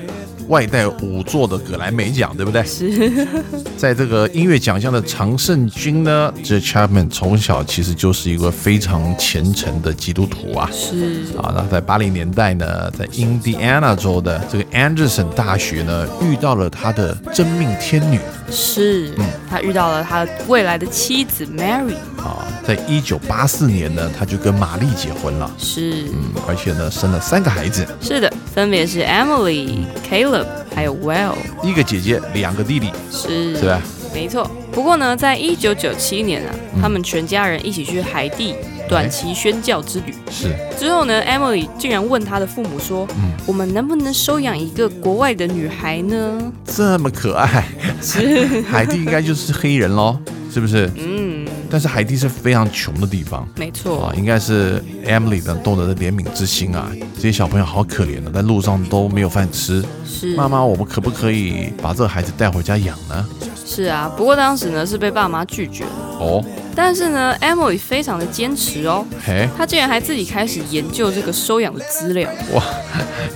[0.52, 2.62] 外带五座的葛莱美奖，对不对？
[2.66, 3.26] 是。
[3.78, 10.70] 在这个音乐奖项的常胜军呢，这 Chapman 从小其实就是一个非常虔诚的基督徒啊。
[10.74, 11.24] 是。
[11.42, 18.20] 啊，那在八零年代呢，在印第安纳州的这个 Anderson 大学呢，遇到了他的真命天女。
[18.52, 19.14] 是。
[19.18, 21.96] 嗯，他遇到了他未来的妻子 Mary。
[22.18, 25.50] 啊，在一九八四年呢，他就跟玛丽结婚了。
[25.58, 26.04] 是。
[26.12, 27.88] 嗯，而且呢，生了三个孩子。
[28.02, 28.32] 是的。
[28.54, 33.82] 分别是 Emily、Caleb 还有 Well，一个姐姐，两个弟弟，是是吧？
[34.14, 34.50] 没错。
[34.72, 38.56] 不过呢，在一九九七年啊，嗯他们全家人一起去海地
[38.90, 40.14] 短期宣教之旅。
[40.30, 47.66] 是，之后呢，Emily 竟然问她的父母说：“嗯我们能不能收养一个国外的女孩呢这么可爱，
[48.02, 50.18] 是， 海地应该就是黑人喽，
[50.54, 50.90] 是不是？
[50.96, 51.31] 嗯，
[51.72, 53.48] 但是海地是非常穷的地方。
[53.56, 59.84] 没错啊，，应该是 Emily 呢动的怜悯之心啊，这些小朋友好可怜的，在路上都没有饭吃。
[60.06, 63.26] 是妈妈，我们可不可以把这个孩子带回家养呢？
[63.66, 64.12] 是啊。
[64.18, 66.44] 不过当时呢是被爸妈拒绝了，哦，
[66.76, 72.30] 但是呢，Emily 非常的坚持哦，嘿，她竟然还自己开始研究这个收养的资料。
[72.54, 72.64] 哇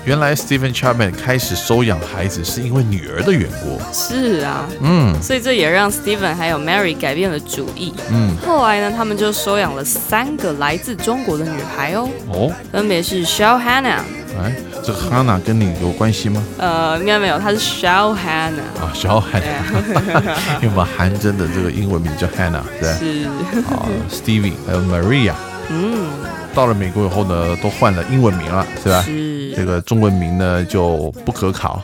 [0.05, 3.79] 原来 Stephen Chapman 开始收养孩子是因为女儿的缘故。
[3.91, 5.15] 是啊，嗯。
[5.21, 7.93] 所以这也让 Stephen 还有 Mary 改变了主意。
[8.11, 14.01] 嗯，后来呢，他们就收养了三个来自中国的女孩哦，哦，分别是 Shao Hannah，
[14.39, 16.43] 哎，这个 Hannah 跟你有关系吗？
[16.59, 23.24] 呃，应该没有，她是 Shao Hannah，啊，小海，对啊， 因为我们韩真的这个英文名叫 Hannah，对，是，
[23.69, 25.33] 啊，Stevie 还有 Maria，
[25.69, 26.07] 嗯，
[26.53, 29.01] 到了美国以后呢，都换了英文名了，是吧？
[29.03, 31.81] 是这个中文名呢就不可考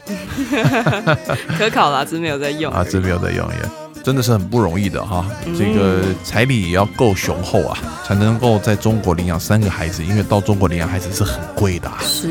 [1.58, 5.26] 可考了，只是没有在用啊，这没有在用也，真的是很不容易的哈。
[5.46, 12.28] 嗯这个彩礼也要够雄厚啊，才能够在中国领养三个孩子，因为到中国领养孩子是很贵的啊、是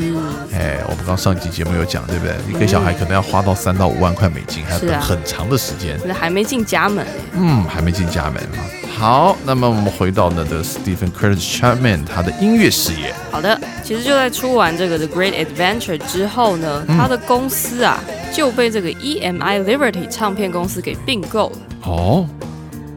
[0.53, 2.35] 哎，我们刚上集节目有讲，对不对？
[2.49, 5.99] 一个小孩可能要花到三到五万块美金，还要等很长的时间。
[6.05, 8.61] 那还没进家门欸嗯，还没进家门啊。
[8.97, 13.13] 好，那么我们回到呢的 Stephen Curtis Chapman 他的音乐事业。
[13.31, 17.99] 好的，其实就在出完这个 The Great Adventure 之后呢，他的公司啊
[18.31, 21.57] 就被这个 EMI Liberty 唱片公司给并购了。
[21.83, 22.27] 哦，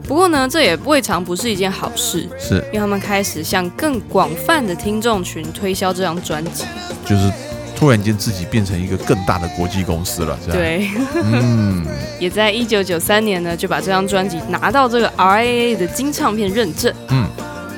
[0.06, 6.64] 不过呢，这也未尝不是一件好事，是，因为他们开始向更广泛的听众群推销这张专辑。
[7.06, 7.32] 就是
[7.76, 10.88] 突然间自己变成一个更大的国际公司了，是吧？，对，
[11.22, 11.84] 嗯，
[12.18, 16.92] 也在一九九三年呢，就把这张专辑拿到这个 RIAA 的金唱片认证。
[17.08, 17.28] 嗯，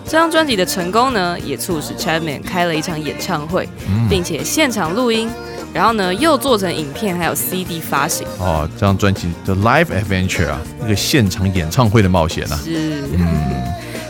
[0.05, 5.29] 这张专辑的成功呢，也促使 Chapman 开了一场演唱会，嗯并且现场录音，
[5.73, 8.27] 然后呢又做成影片还有 CD 发行。
[8.39, 12.61] 哦，这张专辑的 Live Adventure 啊，一个现场演唱会的冒险啊。
[12.63, 13.63] 是，嗯，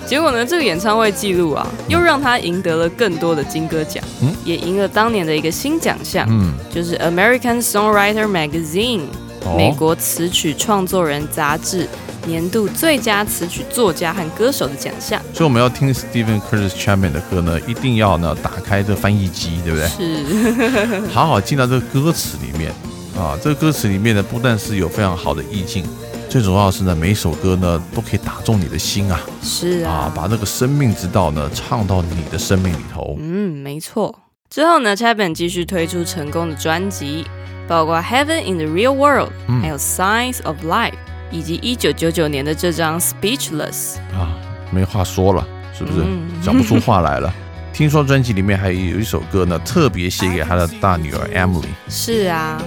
[0.07, 4.33] 结果呢，这个演唱会记录啊，又让他赢得了更多的金歌奖，嗯？
[4.45, 9.03] 也赢了当年的一个新奖项，嗯，就是 American Songwriter Magazine
[9.57, 11.89] 美哦，国词曲创作人杂志
[12.25, 15.21] 年度最佳词曲作家和歌手的奖项。
[15.35, 19.89] 所以我们要听 Stephen Curtis Chapman 的歌呢，一定要呢打开这翻译机，对不对？
[19.89, 22.73] 是， 好好进到这个歌词里面。
[23.17, 25.83] 啊，这个歌词里面呢，不但是有非常好的意境，
[26.29, 33.17] 最主要是呢，每一首歌呢都可以打中你的心啊啊是啊，，把那个生命之道呢唱到你的生命里头。
[33.19, 34.15] 嗯，没错。
[34.51, 37.25] 之后呢，Chapman 继续推出成功的专辑，
[37.67, 40.93] 包括《Heaven in the Real World》，嗯还有《Signs of Life》，
[41.31, 43.95] 以及一九九九年的这张《Speechless》。
[44.19, 44.37] 啊，
[44.71, 47.33] 没话说了，是不是嗯讲不出话来了？
[47.73, 51.69] 听说专辑里面还有一首歌呢，特别写给他的大女儿 Emily。
[51.89, 52.61] 是啊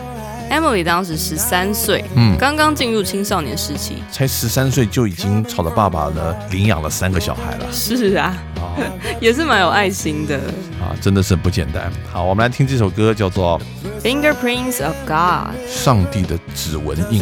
[0.49, 4.03] ，Emily 当时十三岁，嗯，刚刚进入青少年时期。
[4.11, 8.75] 才十三岁就已经朝着爸爸呢领养了三个小孩了是啊，啊
[9.21, 10.37] 也是蛮有爱心的。
[10.81, 11.91] 啊，真的是不简单。
[12.11, 13.59] 好，我们来听这首歌，叫做
[14.03, 15.55] Fingerprints of God。
[15.67, 17.21] 《上帝的指纹印》。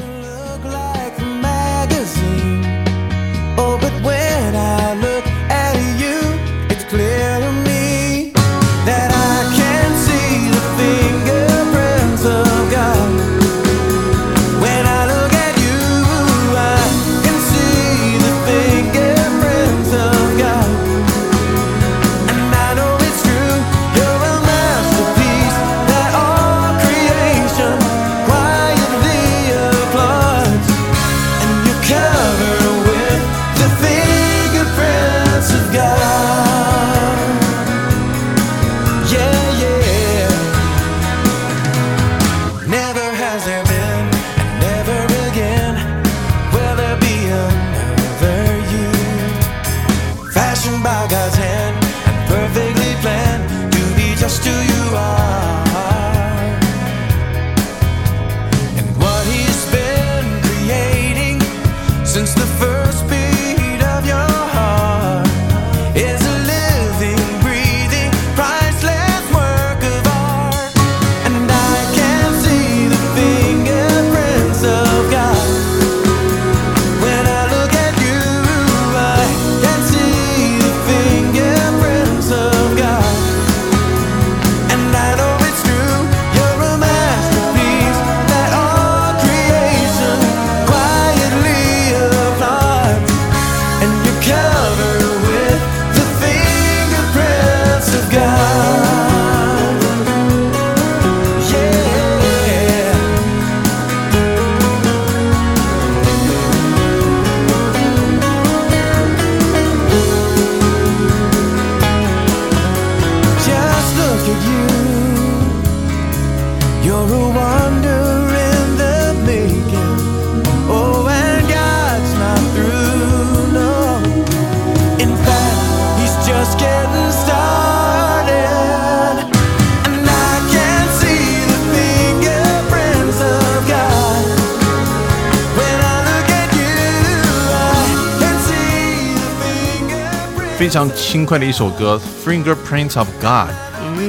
[140.67, 141.97] 非常轻快的一首歌
[142.29, 143.49] 《Fingerprints of God》。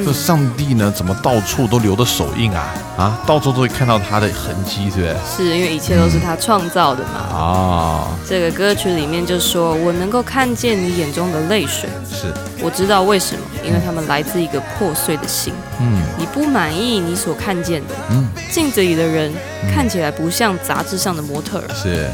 [0.04, 2.74] 这上帝呢，怎么到处都留的手印啊？
[2.96, 5.16] 啊，到处都会看到他的痕迹，对不对？
[5.36, 7.20] 是因为一切都是他创造的嘛。
[7.32, 12.26] 啊，这个歌曲里面就说：“我能够看见你眼中的泪水，是，
[12.60, 15.54] 我知道为什么，因为他们来自一个破碎的心。
[15.80, 19.32] 嗯你不满意你所看见的，嗯，镜子里的人
[19.72, 22.10] 看起来不像杂志上的模特儿，是，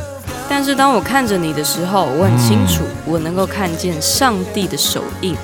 [0.49, 5.35] 但是当我看着你的时候，我很清楚，我能够看见上帝的手印。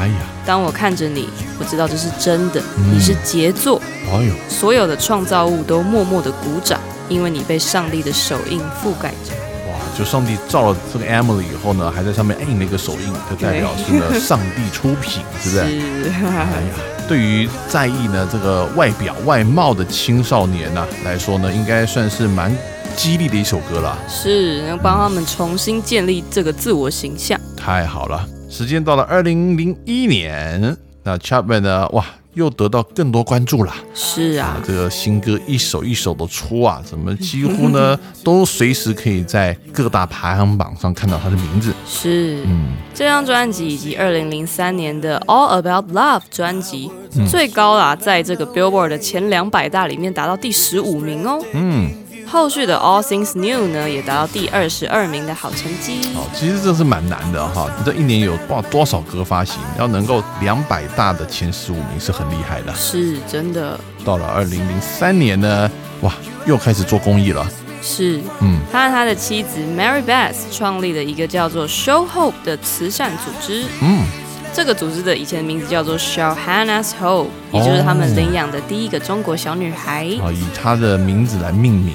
[0.00, 1.28] 哎呀，当我看着你，
[1.58, 3.80] 我知道这是真的，嗯你是杰作，
[4.12, 9.32] 哎呦，所有的创造物都默默的鼓掌，因为你被上帝的手印覆盖着。
[9.68, 9.74] 哇！
[9.96, 15.62] 就上帝造了这个 Emily 以后呢，还在上面印了一个手印，就代表 是呢上帝出品，是不是？
[15.62, 16.74] 是，哎呀，
[17.08, 22.54] 对于在意呢这个外表外貌的青少年呢、来说呢，应该算是蛮
[22.98, 23.96] 激励的一首歌了。
[24.08, 27.40] 是能帮他们重新建立这个自我形象。
[27.56, 33.72] 太好了，时间到了二零零一年，那 Chapman 呢，哇，又得到更多关注了。
[33.94, 41.72] 是啊啊，，这个新歌一首一首的出啊，怎么几乎呢 都随时可以在各大排行榜上看到他的名字。
[41.86, 42.42] 是。
[42.46, 51.40] 嗯，这张专辑以及二零零三年的《All About Love》专辑，嗯最高啦，在这个 Billboard 的前两百大里面达到第十五名哦。
[51.52, 51.90] 嗯，
[52.30, 56.00] 后续的《All Things New》呢，也达到第二十二名的好成绩。
[56.14, 57.70] 哦，其实这是蛮难的哈。
[57.78, 62.74] 你这一年有哇多少歌发行，要能够两百大的前十五名是很厉害的。
[62.74, 65.70] 是真的，到了二零零三年呢，
[66.02, 66.12] 哇，
[66.46, 67.50] 又开始做公益了。
[67.80, 73.64] 是嗯，他和他的妻子 Mary Beth 创立了一个叫做 Show Hope 的慈善组织。
[73.80, 74.04] 嗯，
[74.52, 80.06] 这个组织的以前的名字叫做 Show Hannah's Hope，也就是他们领养的第一个中国小女孩。
[80.22, 81.94] 啊，以她的名字来命名。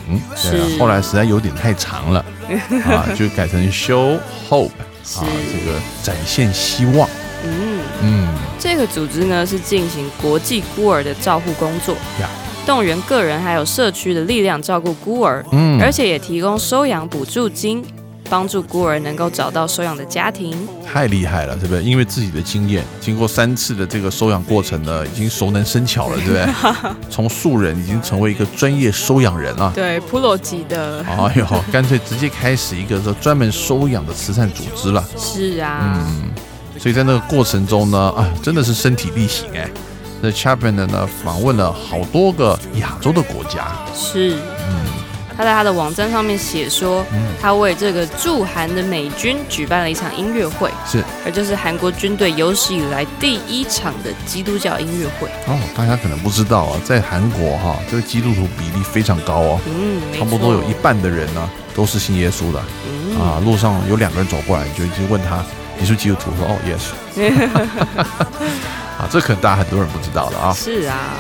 [0.50, 2.26] 对啊是后来实在有点太长了，
[2.86, 4.18] 啊，就改成 Show
[4.50, 4.70] Hope
[5.18, 7.10] 啊，这个展现希望。
[7.46, 8.28] 嗯，嗯，
[8.58, 12.30] 这个组织呢是进行国际孤儿的照护工作呀，
[12.66, 15.82] 动员个人还有社区的力量照顾孤儿，嗯。
[15.82, 17.84] 而且也提供收养补助金，
[18.34, 20.58] 帮助孤儿能够找到收养的家庭。
[20.84, 21.84] 太厉害了，对不对？
[21.84, 26.48] 因为自己的经验，经过三次的这个收养过程呢，已经熟能生巧了，对不对？
[27.12, 29.72] 从素人已经成为一个专业收养人了。
[29.76, 35.08] 对，Pro 级的，哎呦，干脆直接开始一个说专门收养的慈善组织了。
[35.16, 36.32] 是啊，嗯，
[36.80, 39.70] 所以在那个过程中呢，啊，真的是身体力行哎。
[40.24, 44.38] 那 Chapman 呢访问了好多个亚洲的国家，是。
[44.68, 55.28] 嗯他在他的网站上面写说，嗯他为这个驻韩的美军举办了一场音乐会，是而这是韩国军队有史以来第一场的基督教音乐会。
[55.48, 62.64] 哦，大家可能不知道啊，在韩国哈、这个基督徒比例非常高哦，嗯，差不多有一半的人呢都是信耶稣的。
[62.88, 65.44] 嗯啊，路上有两个人走过来，你就已经问他
[65.78, 66.94] 你是基督徒，说哦，yes。
[68.98, 70.54] 啊，这可能大家很多人不知道的啊。
[70.54, 71.18] 是啊，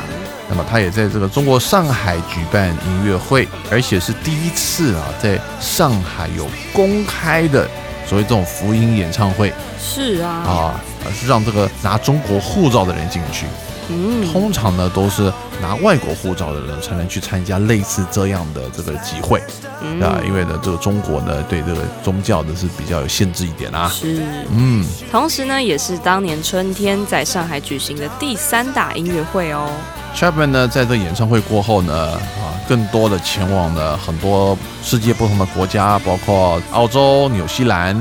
[0.55, 7.67] 那么他也在这个中国上海举办音乐会，而且是第一次啊，在上海有公开的
[8.05, 13.47] 所谓这种福音演唱会是啊，啊，而是让这个拿中国护照的人进去。
[13.89, 15.31] 嗯，通常呢都是
[15.61, 19.41] 拿外国护照的人才能去参加类似这样的这个集会
[19.81, 23.89] 嗯啊，因为呢这个中国呢对这个宗教呢是比较有限制一点啊。
[23.89, 29.69] 是，嗯，同时呢，也是当年春天在上海举行的第三大音乐会哦。
[30.15, 37.95] Chapman 呢，在这演唱会过后呢，啊，更多的前往了很多世界不同的国家，包括澳洲、纽西兰、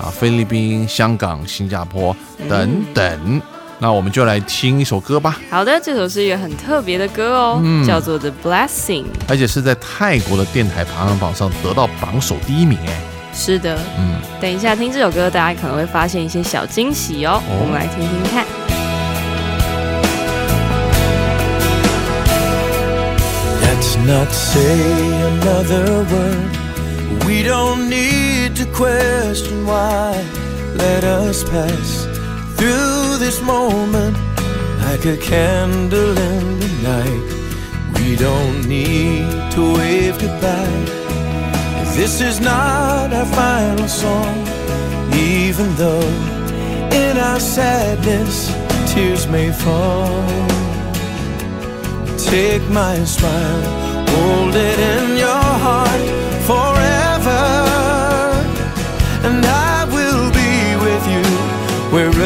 [0.00, 2.16] 啊菲律宾、香港、新加坡
[2.48, 3.42] 等等。
[3.80, 9.02] 那我们就来听一首歌吧，好的，这首是一个很特别的歌哦，嗯叫做《The Blessing》。
[9.28, 13.00] 而且是在泰国的电台排行榜上得到榜首第一名哎。
[13.32, 17.40] 是的，嗯，等一下听这首歌，大家可能会发现一些小惊喜哦。
[17.48, 18.44] 哦我们来听听看。
[23.62, 24.60] Let's not say
[25.22, 26.50] another word.
[27.24, 30.16] We don't need to question why.
[30.76, 32.07] Let us pass
[32.58, 34.16] through this moment
[34.82, 37.28] like a candle in the night.
[37.94, 40.84] We don't need to wave goodbye.
[41.94, 44.36] This is not our final song,
[45.14, 46.10] even though
[47.02, 48.36] in our sadness
[48.92, 50.24] tears may fall.
[52.18, 53.62] Take my smile,
[54.14, 56.17] hold it in your heart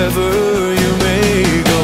[0.02, 1.82] wherever you may go.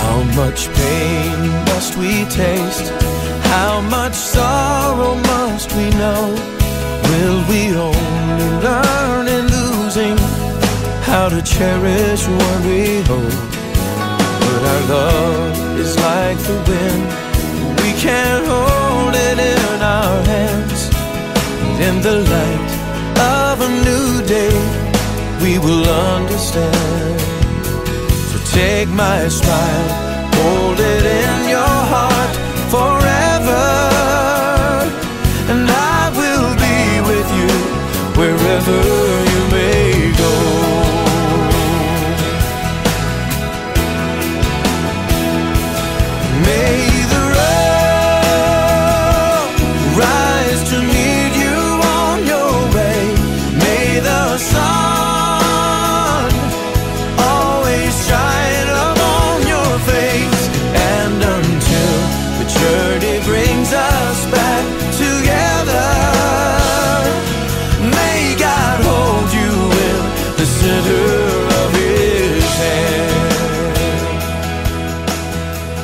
[0.00, 2.88] How much pain must we taste?
[3.54, 6.24] How much sorrow must we know.
[7.10, 10.16] Will we only learn in losing
[11.08, 13.38] how to cherish what we hold?
[14.40, 17.06] But our love is like the wind.
[17.82, 20.75] We can't hold it in our hands.
[21.78, 22.70] In the light
[23.20, 24.56] of a new day,
[25.42, 27.20] we will understand.
[28.30, 29.88] So take my smile,
[30.36, 32.36] hold it in your heart
[32.70, 33.05] forever.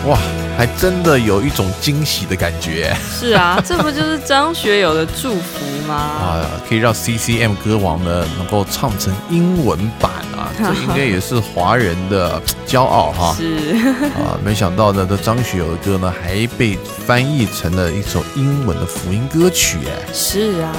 [0.07, 0.19] 哇，
[0.59, 5.95] 还真的有一种惊喜的感觉是啊， 这不就是张学友的祝福吗？
[5.95, 6.47] 啊！
[6.69, 13.35] 可以让 CCM 歌王呢能够唱成英文版啊， 这应该也是华人的骄傲哈。
[13.37, 13.55] 是，
[14.19, 16.77] 啊，没想到呢，这张学友的歌呢还被
[17.07, 20.13] 翻译成了一首英文的福音歌曲哎。
[20.13, 20.73] 是啊，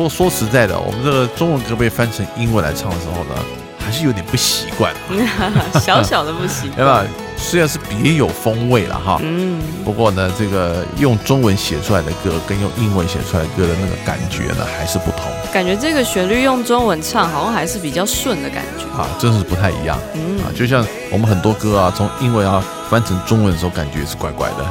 [0.00, 3.34] 不过说实在的，我们这个中文歌被翻成英文来唱的时候呢，
[3.84, 4.94] 还是有点不习惯，
[5.78, 7.04] 小小的不习 对吧？
[7.36, 15.20] 虽然是别有风味了哈，嗯，不过呢，这个用中文写出来的歌跟用英文写出来的歌的那个感觉呢还是不同
[15.52, 18.86] 感觉这个旋律用中文唱好像还是比较顺的感觉。
[18.98, 20.48] 啊，真是不太一样嗯啊。
[20.56, 20.82] 就像
[21.12, 24.64] 我们很多歌啊，从英文啊翻成中文的时候，感觉也是怪怪的。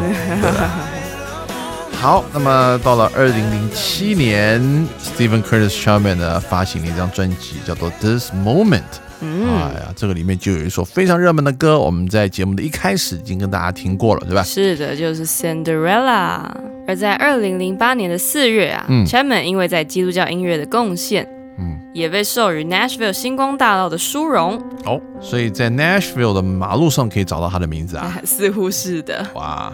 [1.93, 4.61] 好，那么到了二零零七年
[4.99, 8.79] ，Stephen Curtis Chapman 呢发行了一张专辑，叫做《This Moment》。
[9.21, 14.41] 嗯，哎呀，这个里面就有一首非常热门的歌，我们在节目的一开始已经跟大家听过了，对吧？
[14.43, 16.39] 是的，就是 Cinderella。
[16.87, 21.27] 而在二零零八年的四月啊、嗯 c h a p m a n 因为在基督教音乐的贡献，
[21.59, 28.17] 嗯，也被授予 Nashville 星光大道的殊荣，哦，所以在 Nashville 的马路上可以找到他的名字啊。
[28.25, 29.27] 似乎是的。
[29.35, 29.71] 哇，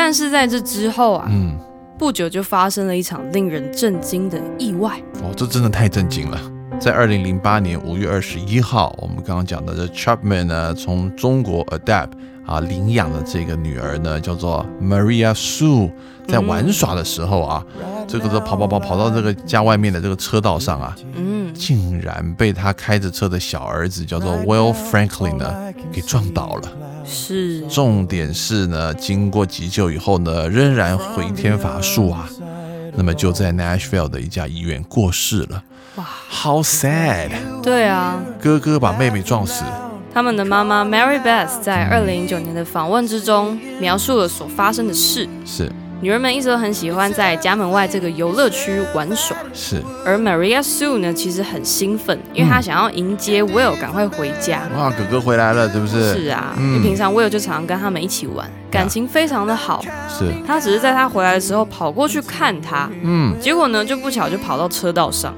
[0.00, 1.58] 但是在这之后啊，嗯，
[1.98, 4.96] 不久就发生了一场令人震惊的意外。
[5.24, 6.40] 哦，这真的太震惊了。
[6.78, 12.10] 在二零零八年五月二十一号，我们刚刚讲的这 Chapman 呢，从中国 Adapt
[12.46, 15.90] 啊领养的这个女儿呢，叫做 Maria Sue，
[16.28, 17.66] 在玩耍的时候啊，
[18.06, 25.52] 这个都跑跑跑跑到这个家外面的这个车道上啊，嗯，竟然被他开着车的小儿子叫做 Will Franklin 呢
[25.90, 26.72] 给撞倒了。
[27.08, 32.28] 是重点是呢，经过急救以后呢，仍然回天乏术啊。
[32.94, 35.62] 那么就在 Nashville 的一家医院过世了。
[35.96, 37.30] 哇，How sad！
[37.62, 38.20] 对啊。
[38.40, 39.64] 哥哥把妹妹撞死，
[40.12, 45.28] 他们的妈妈 Mary Beth 在二零一九年的访问之中描述了所发生的事。
[45.46, 45.70] 是
[46.00, 54.62] 女人们一直都很喜欢在家门外这个游乐区玩耍，是，而 Maria Sue 呢，其实很兴奋，因为她想要迎接 Will 赶快回家。
[54.76, 56.14] 哇，哥哥回来了，是不是？
[56.14, 59.82] 是啊，嗯因为平常 Will 就常常跟他们一起玩，感情非常的好。
[60.08, 65.34] 是，他只是在他回来的时候跑过去看他，嗯结果呢就不巧就跑到车道上。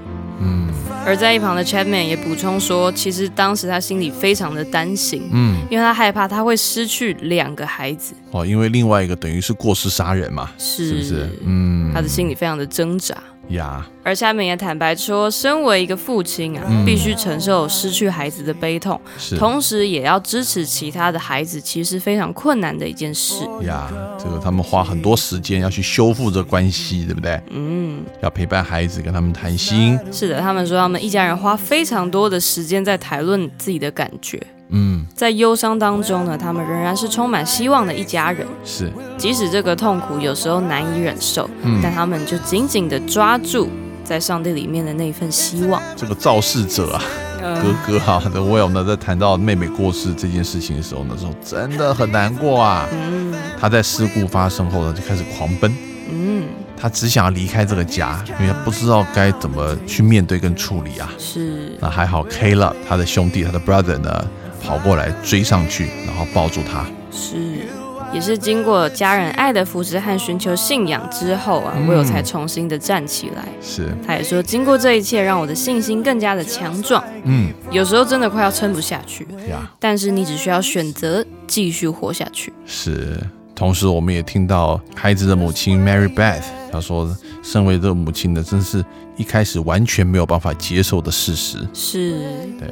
[1.03, 11.29] 嗯而在一旁的 Chapman 也补充说，其实当时他心里非常的担心，嗯，因为他害怕他会失去两个孩子，哦，因为另外一个等于是过失杀人嘛，是是不是？
[11.45, 13.17] 嗯，他的心里非常的挣扎。
[13.51, 16.81] 呀，而 Chapman 也坦白说，身为一个父亲啊，嗯。
[16.85, 19.01] 必须承受失去孩子的悲痛，
[19.39, 23.45] 同时也要支持其他的孩子，其实是非常困难的一件事。
[23.63, 23.89] 呀，
[24.19, 27.41] 这个他们花很多时间要去修复这关系，对不对？
[27.51, 34.41] 嗯，要陪伴孩子，跟他们谈心，是的，他们说他们一家人花非常多的时间在谈论自己的感觉，
[34.71, 38.47] 嗯，在忧伤当中呢，他们仍然是充满希望的一家人。
[38.65, 43.69] 是，即使这个痛苦有时候难以忍受，嗯但他们就紧紧的抓住
[44.05, 45.83] 在上帝里面的那一份希望。
[45.97, 47.03] 这个肇事者啊，
[47.43, 52.89] 呃哥哥啊的 Will 呢，在谈到妹妹过世这件事情的时候，那时候真的很难过啊。
[52.93, 55.71] 嗯他在事故发生后呢，就开始狂奔，
[56.11, 56.45] 嗯，
[56.79, 61.13] 他只想要离开这个家，因为他不知道该怎么去面对跟处理啊。
[61.19, 64.27] 是那还好，Caleb 他的兄弟，他的 brother 呢，
[64.71, 66.87] 跑过来追上去，然后抱住他。
[67.11, 67.67] 是，
[68.15, 73.49] 也是经过家人爱的扶持和寻求信仰之后啊，嗯我有才重新的站起来。
[73.61, 77.03] 是，他也说，经过这一切，让我的信心更加的强壮。
[77.25, 82.53] 嗯有时候真的快要撑不下去，呀，但是你只需要选择继续活下去。
[82.65, 83.19] 是
[83.57, 87.13] 同时，我们也听到孩子的母亲 Mary Beth，她说，
[87.43, 88.85] 身为这个母亲的，真是
[89.17, 91.59] 一开始完全没有办法接受的事实。
[91.75, 92.13] 是
[92.57, 92.69] 对，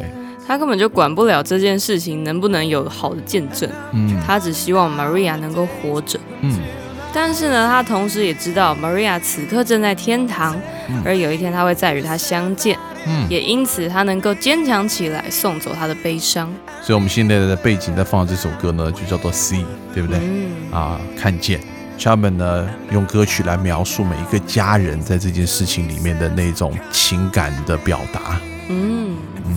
[0.49, 6.19] 他根本就管不了这件事情能不能有好的见证，嗯他只希望 Maria 能够活着。
[6.41, 6.59] 嗯，
[7.13, 10.57] 但是呢，他同时也知道 Maria 此刻正在天堂，
[11.05, 16.51] 而有一天他会再与他相见，嗯也因此他能够坚强起来，送走他的悲伤。
[16.81, 19.61] 所以我们现在的背景在放的这首歌呢，就叫做《See》，
[19.93, 20.19] 对不对？
[20.23, 21.61] 嗯，啊，看见。
[21.99, 28.41] Chapman 呢，用歌曲来描述每一个家人在这件事情里面的那种情感的表达。
[28.69, 29.57] 嗯嗯，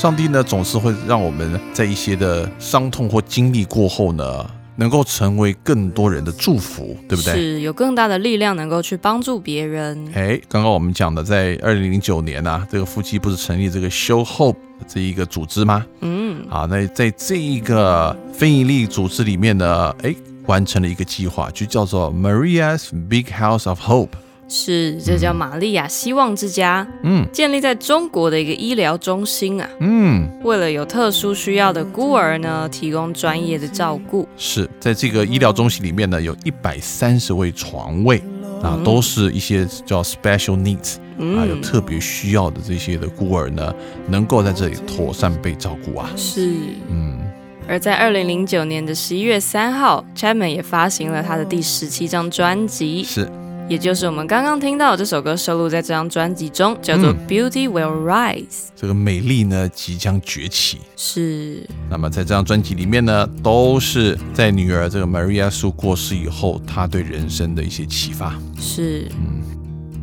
[0.00, 7.34] 上帝呢，总是会让我们在一些的伤痛或经历过后呢，能够成为更多人的祝福，对不对？
[7.34, 10.10] 是有更大的力量能够去帮助别人。
[10.14, 14.56] 哎，刚刚我们讲的，在二零零九年啊，这个夫妻不是成立这个 Show Hope
[14.88, 15.84] 这一个组织吗？
[16.00, 20.14] 嗯，啊，那在这一个非营利组织里面呢，哎，
[20.46, 24.16] 完成了一个计划，就叫做 Maria's Big House of Hope。
[24.50, 27.24] 是这叫玛利亚希望之家，嗯。
[27.32, 34.28] 建立在中国的一个医疗中心啊，嗯，为了有特殊需要的孤儿呢，提供专业的照顾。
[34.36, 38.20] 是在这个医疗中心里面呢，有一百三十位床位
[38.60, 43.72] 啊，都是一些叫 special needs 啊，有嗯，特别需要的这些的孤儿呢，
[44.08, 46.10] 能够在这里妥善被照顾啊。
[46.16, 46.52] 是。
[46.88, 47.20] 嗯，
[47.68, 53.30] 而在二零零九年的十一月三号，Chapman 也发行了他的第十七张专辑，是
[53.70, 58.34] 也就是我们刚刚听到这首歌收录在这张专辑中，叫做《嗯 Beauty Will Rise》。
[58.74, 60.78] 这个美丽呢即将崛起。
[60.96, 68.36] 是，那么在这张专辑里面呢，都是在女儿这个 Maria 苏过世以后，她对人生的一些启发。
[68.58, 69.06] 是。
[69.12, 69.38] 嗯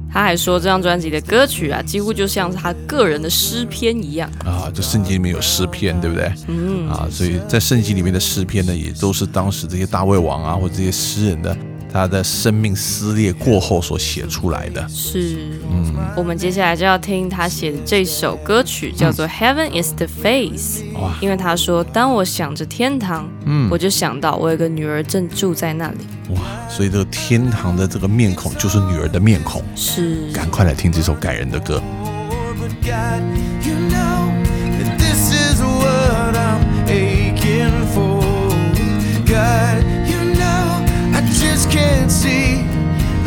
[0.09, 4.27] 他还说，这张专辑的歌曲啊，几乎就像是他个人的诗篇一样。
[4.45, 6.31] 啊，这圣经里面有诗篇，对不对？
[6.47, 11.55] 嗯，啊，所以在圣经里面的诗篇呢，也都是当时这些大卫王啊，或者这些诗人的
[11.91, 14.87] 他的生命撕裂过后所写出来的。
[14.89, 15.37] 是。
[15.71, 20.83] 嗯，我们接下来就要听他写的这首歌曲，叫做《Heaven Is the Face》。
[20.99, 25.97] 哇，因为他说，当我想着天堂，嗯我就想到我有个女儿正住在那里。
[26.29, 29.63] 哇，所以这个天堂的这个面孔就是女儿的面孔。
[29.75, 30.31] 是。
[30.31, 31.81] 赶快来听这首感人的歌。
[32.59, 33.21] But God,
[41.77, 42.63] can't see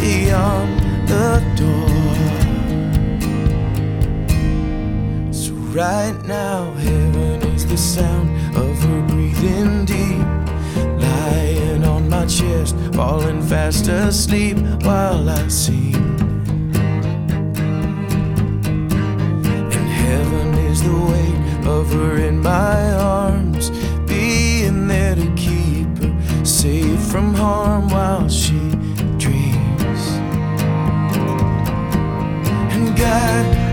[0.00, 0.70] beyond
[1.12, 1.28] the
[1.60, 2.06] door.
[5.32, 10.26] So right now, heaven is the sound of her breathing deep.
[11.06, 15.94] Lying on my chest, falling fast asleep while I sing.
[19.76, 21.40] And heaven is the weight
[21.76, 23.70] of her in my arms,
[24.12, 28.56] being there to keep her safe from harm while she
[29.18, 30.02] dreams.
[32.72, 33.69] And God,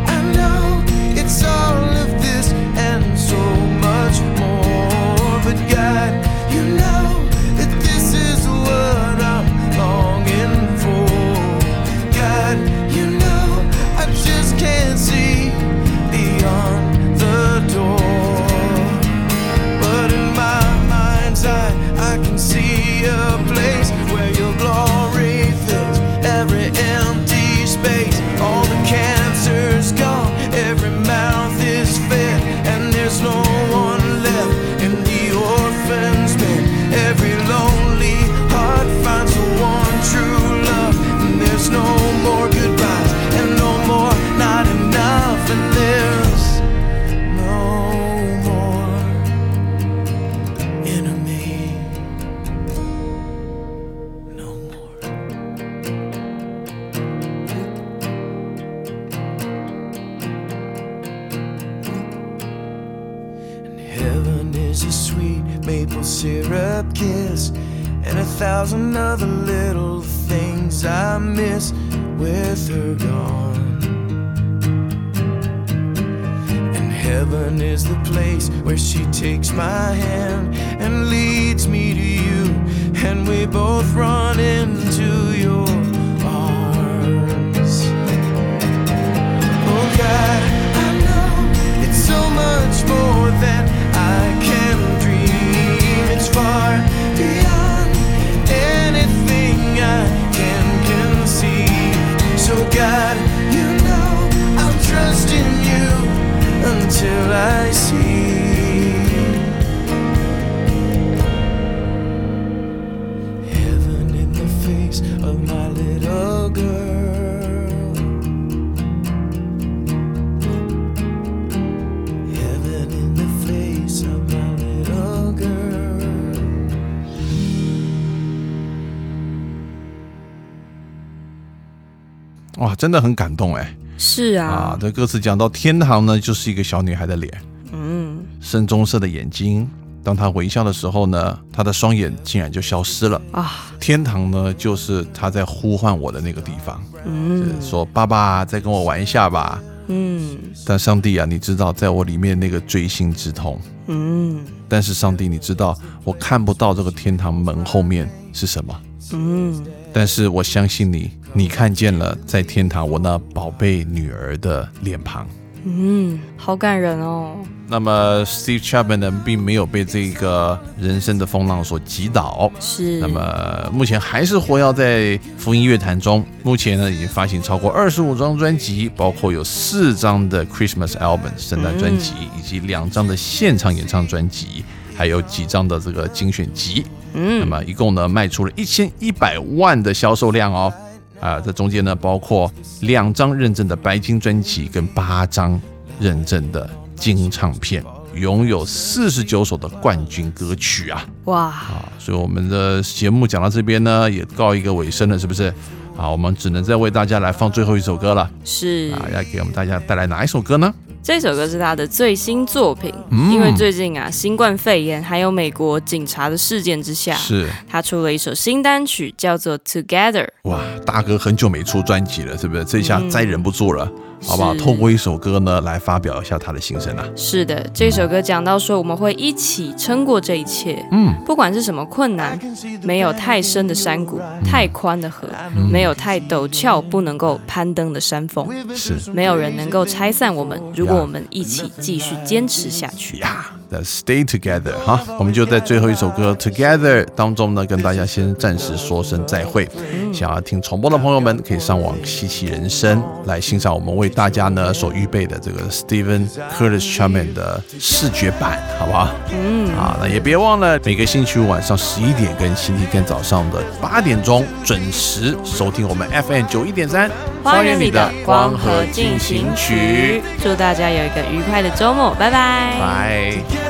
[132.77, 137.33] 真的很感动哎是啊啊！，这歌词讲到天堂呢，就是一个小女孩的脸，
[137.73, 139.67] 嗯，深棕色的眼睛。
[140.03, 143.19] 当她微笑的时候呢，她的双眼竟然就消失了。
[143.31, 149.59] 啊，天堂呢，就是她在呼唤我的那个地方，嗯说爸爸再跟我玩一下吧。
[149.87, 153.59] 嗯但上帝啊，你知道，在我里面那个锥心之痛。
[153.87, 158.81] 嗯但是上帝，你知道，我看不到这个天堂门后面是什么。
[159.13, 159.65] 嗯，
[159.97, 165.27] 但是我相信你，你看见了在天堂我那宝贝女儿的脸庞。
[165.63, 167.35] 嗯，好感人哦。
[167.67, 172.51] 那么 Steve Chapman 呢，并没有被这个人生的风浪所击倒。
[172.59, 176.23] 是，那么目前还是活跃在福音乐坛中。
[176.43, 184.63] 目前呢，已经发行超过二十五张专辑，包括有四张的 Christmas album 圣诞专辑，以及两张的现场演唱专辑，
[184.97, 186.83] 还有几张的这个精选集。
[187.13, 190.73] 嗯那嗯么一共呢卖出了一千一百万的销售量哦。
[191.19, 195.59] 啊，这中间呢包括两张认证的白金专辑跟八张
[195.99, 197.83] 认证的金唱片，
[198.13, 201.91] 拥有四十九首的冠军歌曲啊哇，啊！
[201.97, 205.51] 所以我们的节目讲到这边呢，也告一个尾声了，是不是？
[205.97, 209.01] 啊，我们只能再为大家来放最后一首歌了是啊！
[209.11, 210.71] 要给我们大家带来哪一首歌呢？
[211.07, 220.25] 这首歌是他的最新作品，嗯因为最近啊，新冠肺炎还有美国警察的事件之下，是他出了一首新单曲，叫做《Together》。
[220.41, 222.65] 哇，大哥很久没出专辑了，是不是？
[222.65, 223.89] 这下再忍不住了，
[224.23, 224.53] 好不好？
[224.55, 227.07] 透过一首歌呢，来发表一下他的心声啊。
[227.15, 232.39] 是的，这首歌讲到说我们会一起撑过这一切，嗯，不管是什么困难，
[232.83, 235.27] 没有太深的山谷，太宽的河，
[235.71, 240.61] 没有太陡峭不能够攀登的山峰，是没有人能够拆散我们。
[240.75, 243.56] 如果我们一起继续坚持下去，呀。
[243.69, 249.67] 的 Stay Together 哈，我们就在最后一首歌 Together 当中呢，跟大家先暂时说声再会。
[250.13, 259.09] 想要听重播的朋友们，可以上网稀奇人生来欣赏我们为大家呢所预备的这个 Stephen Curtis Chapman 的视觉版，好不好？
[259.31, 267.11] 嗯，啊，那也别忘了每个星期五晚上十一点跟星期天早上的八点钟准时收听我们 FM 九一点三
[267.43, 270.21] 花园里的光合进行曲。
[270.41, 272.75] 祝大家有一个愉快的周末，拜拜。
[272.79, 273.66] 拜。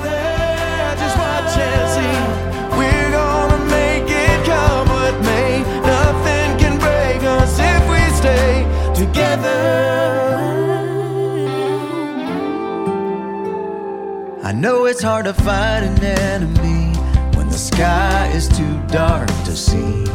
[14.48, 16.96] I know it's hard to fight an enemy
[17.36, 20.06] when the sky is too dark to see.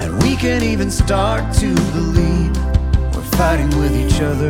[0.00, 2.56] And we can't even start to believe
[3.14, 4.48] we're fighting with each other.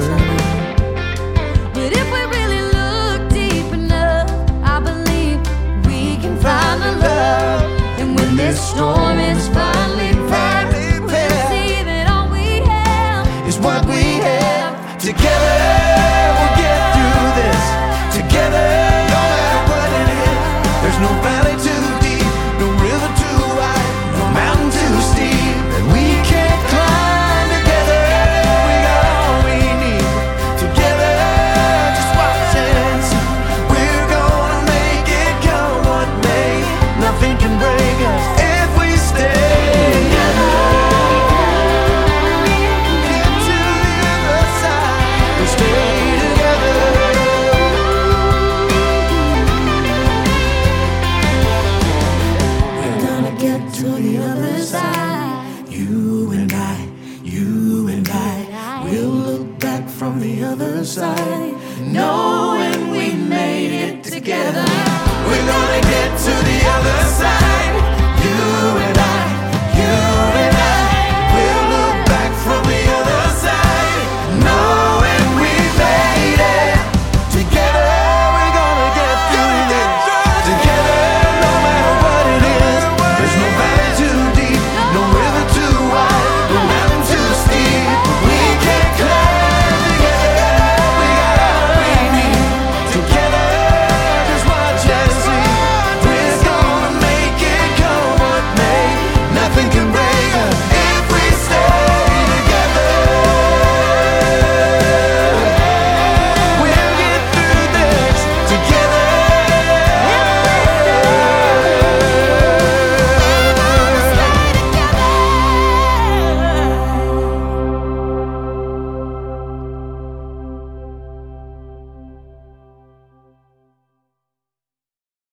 [1.74, 4.30] But if we really look deep enough,
[4.62, 5.40] I believe
[5.84, 7.62] we can find the love.
[7.98, 11.10] And when this storm is finally past, we'll
[11.50, 14.96] see that all we have is what we have.
[15.02, 16.13] Together,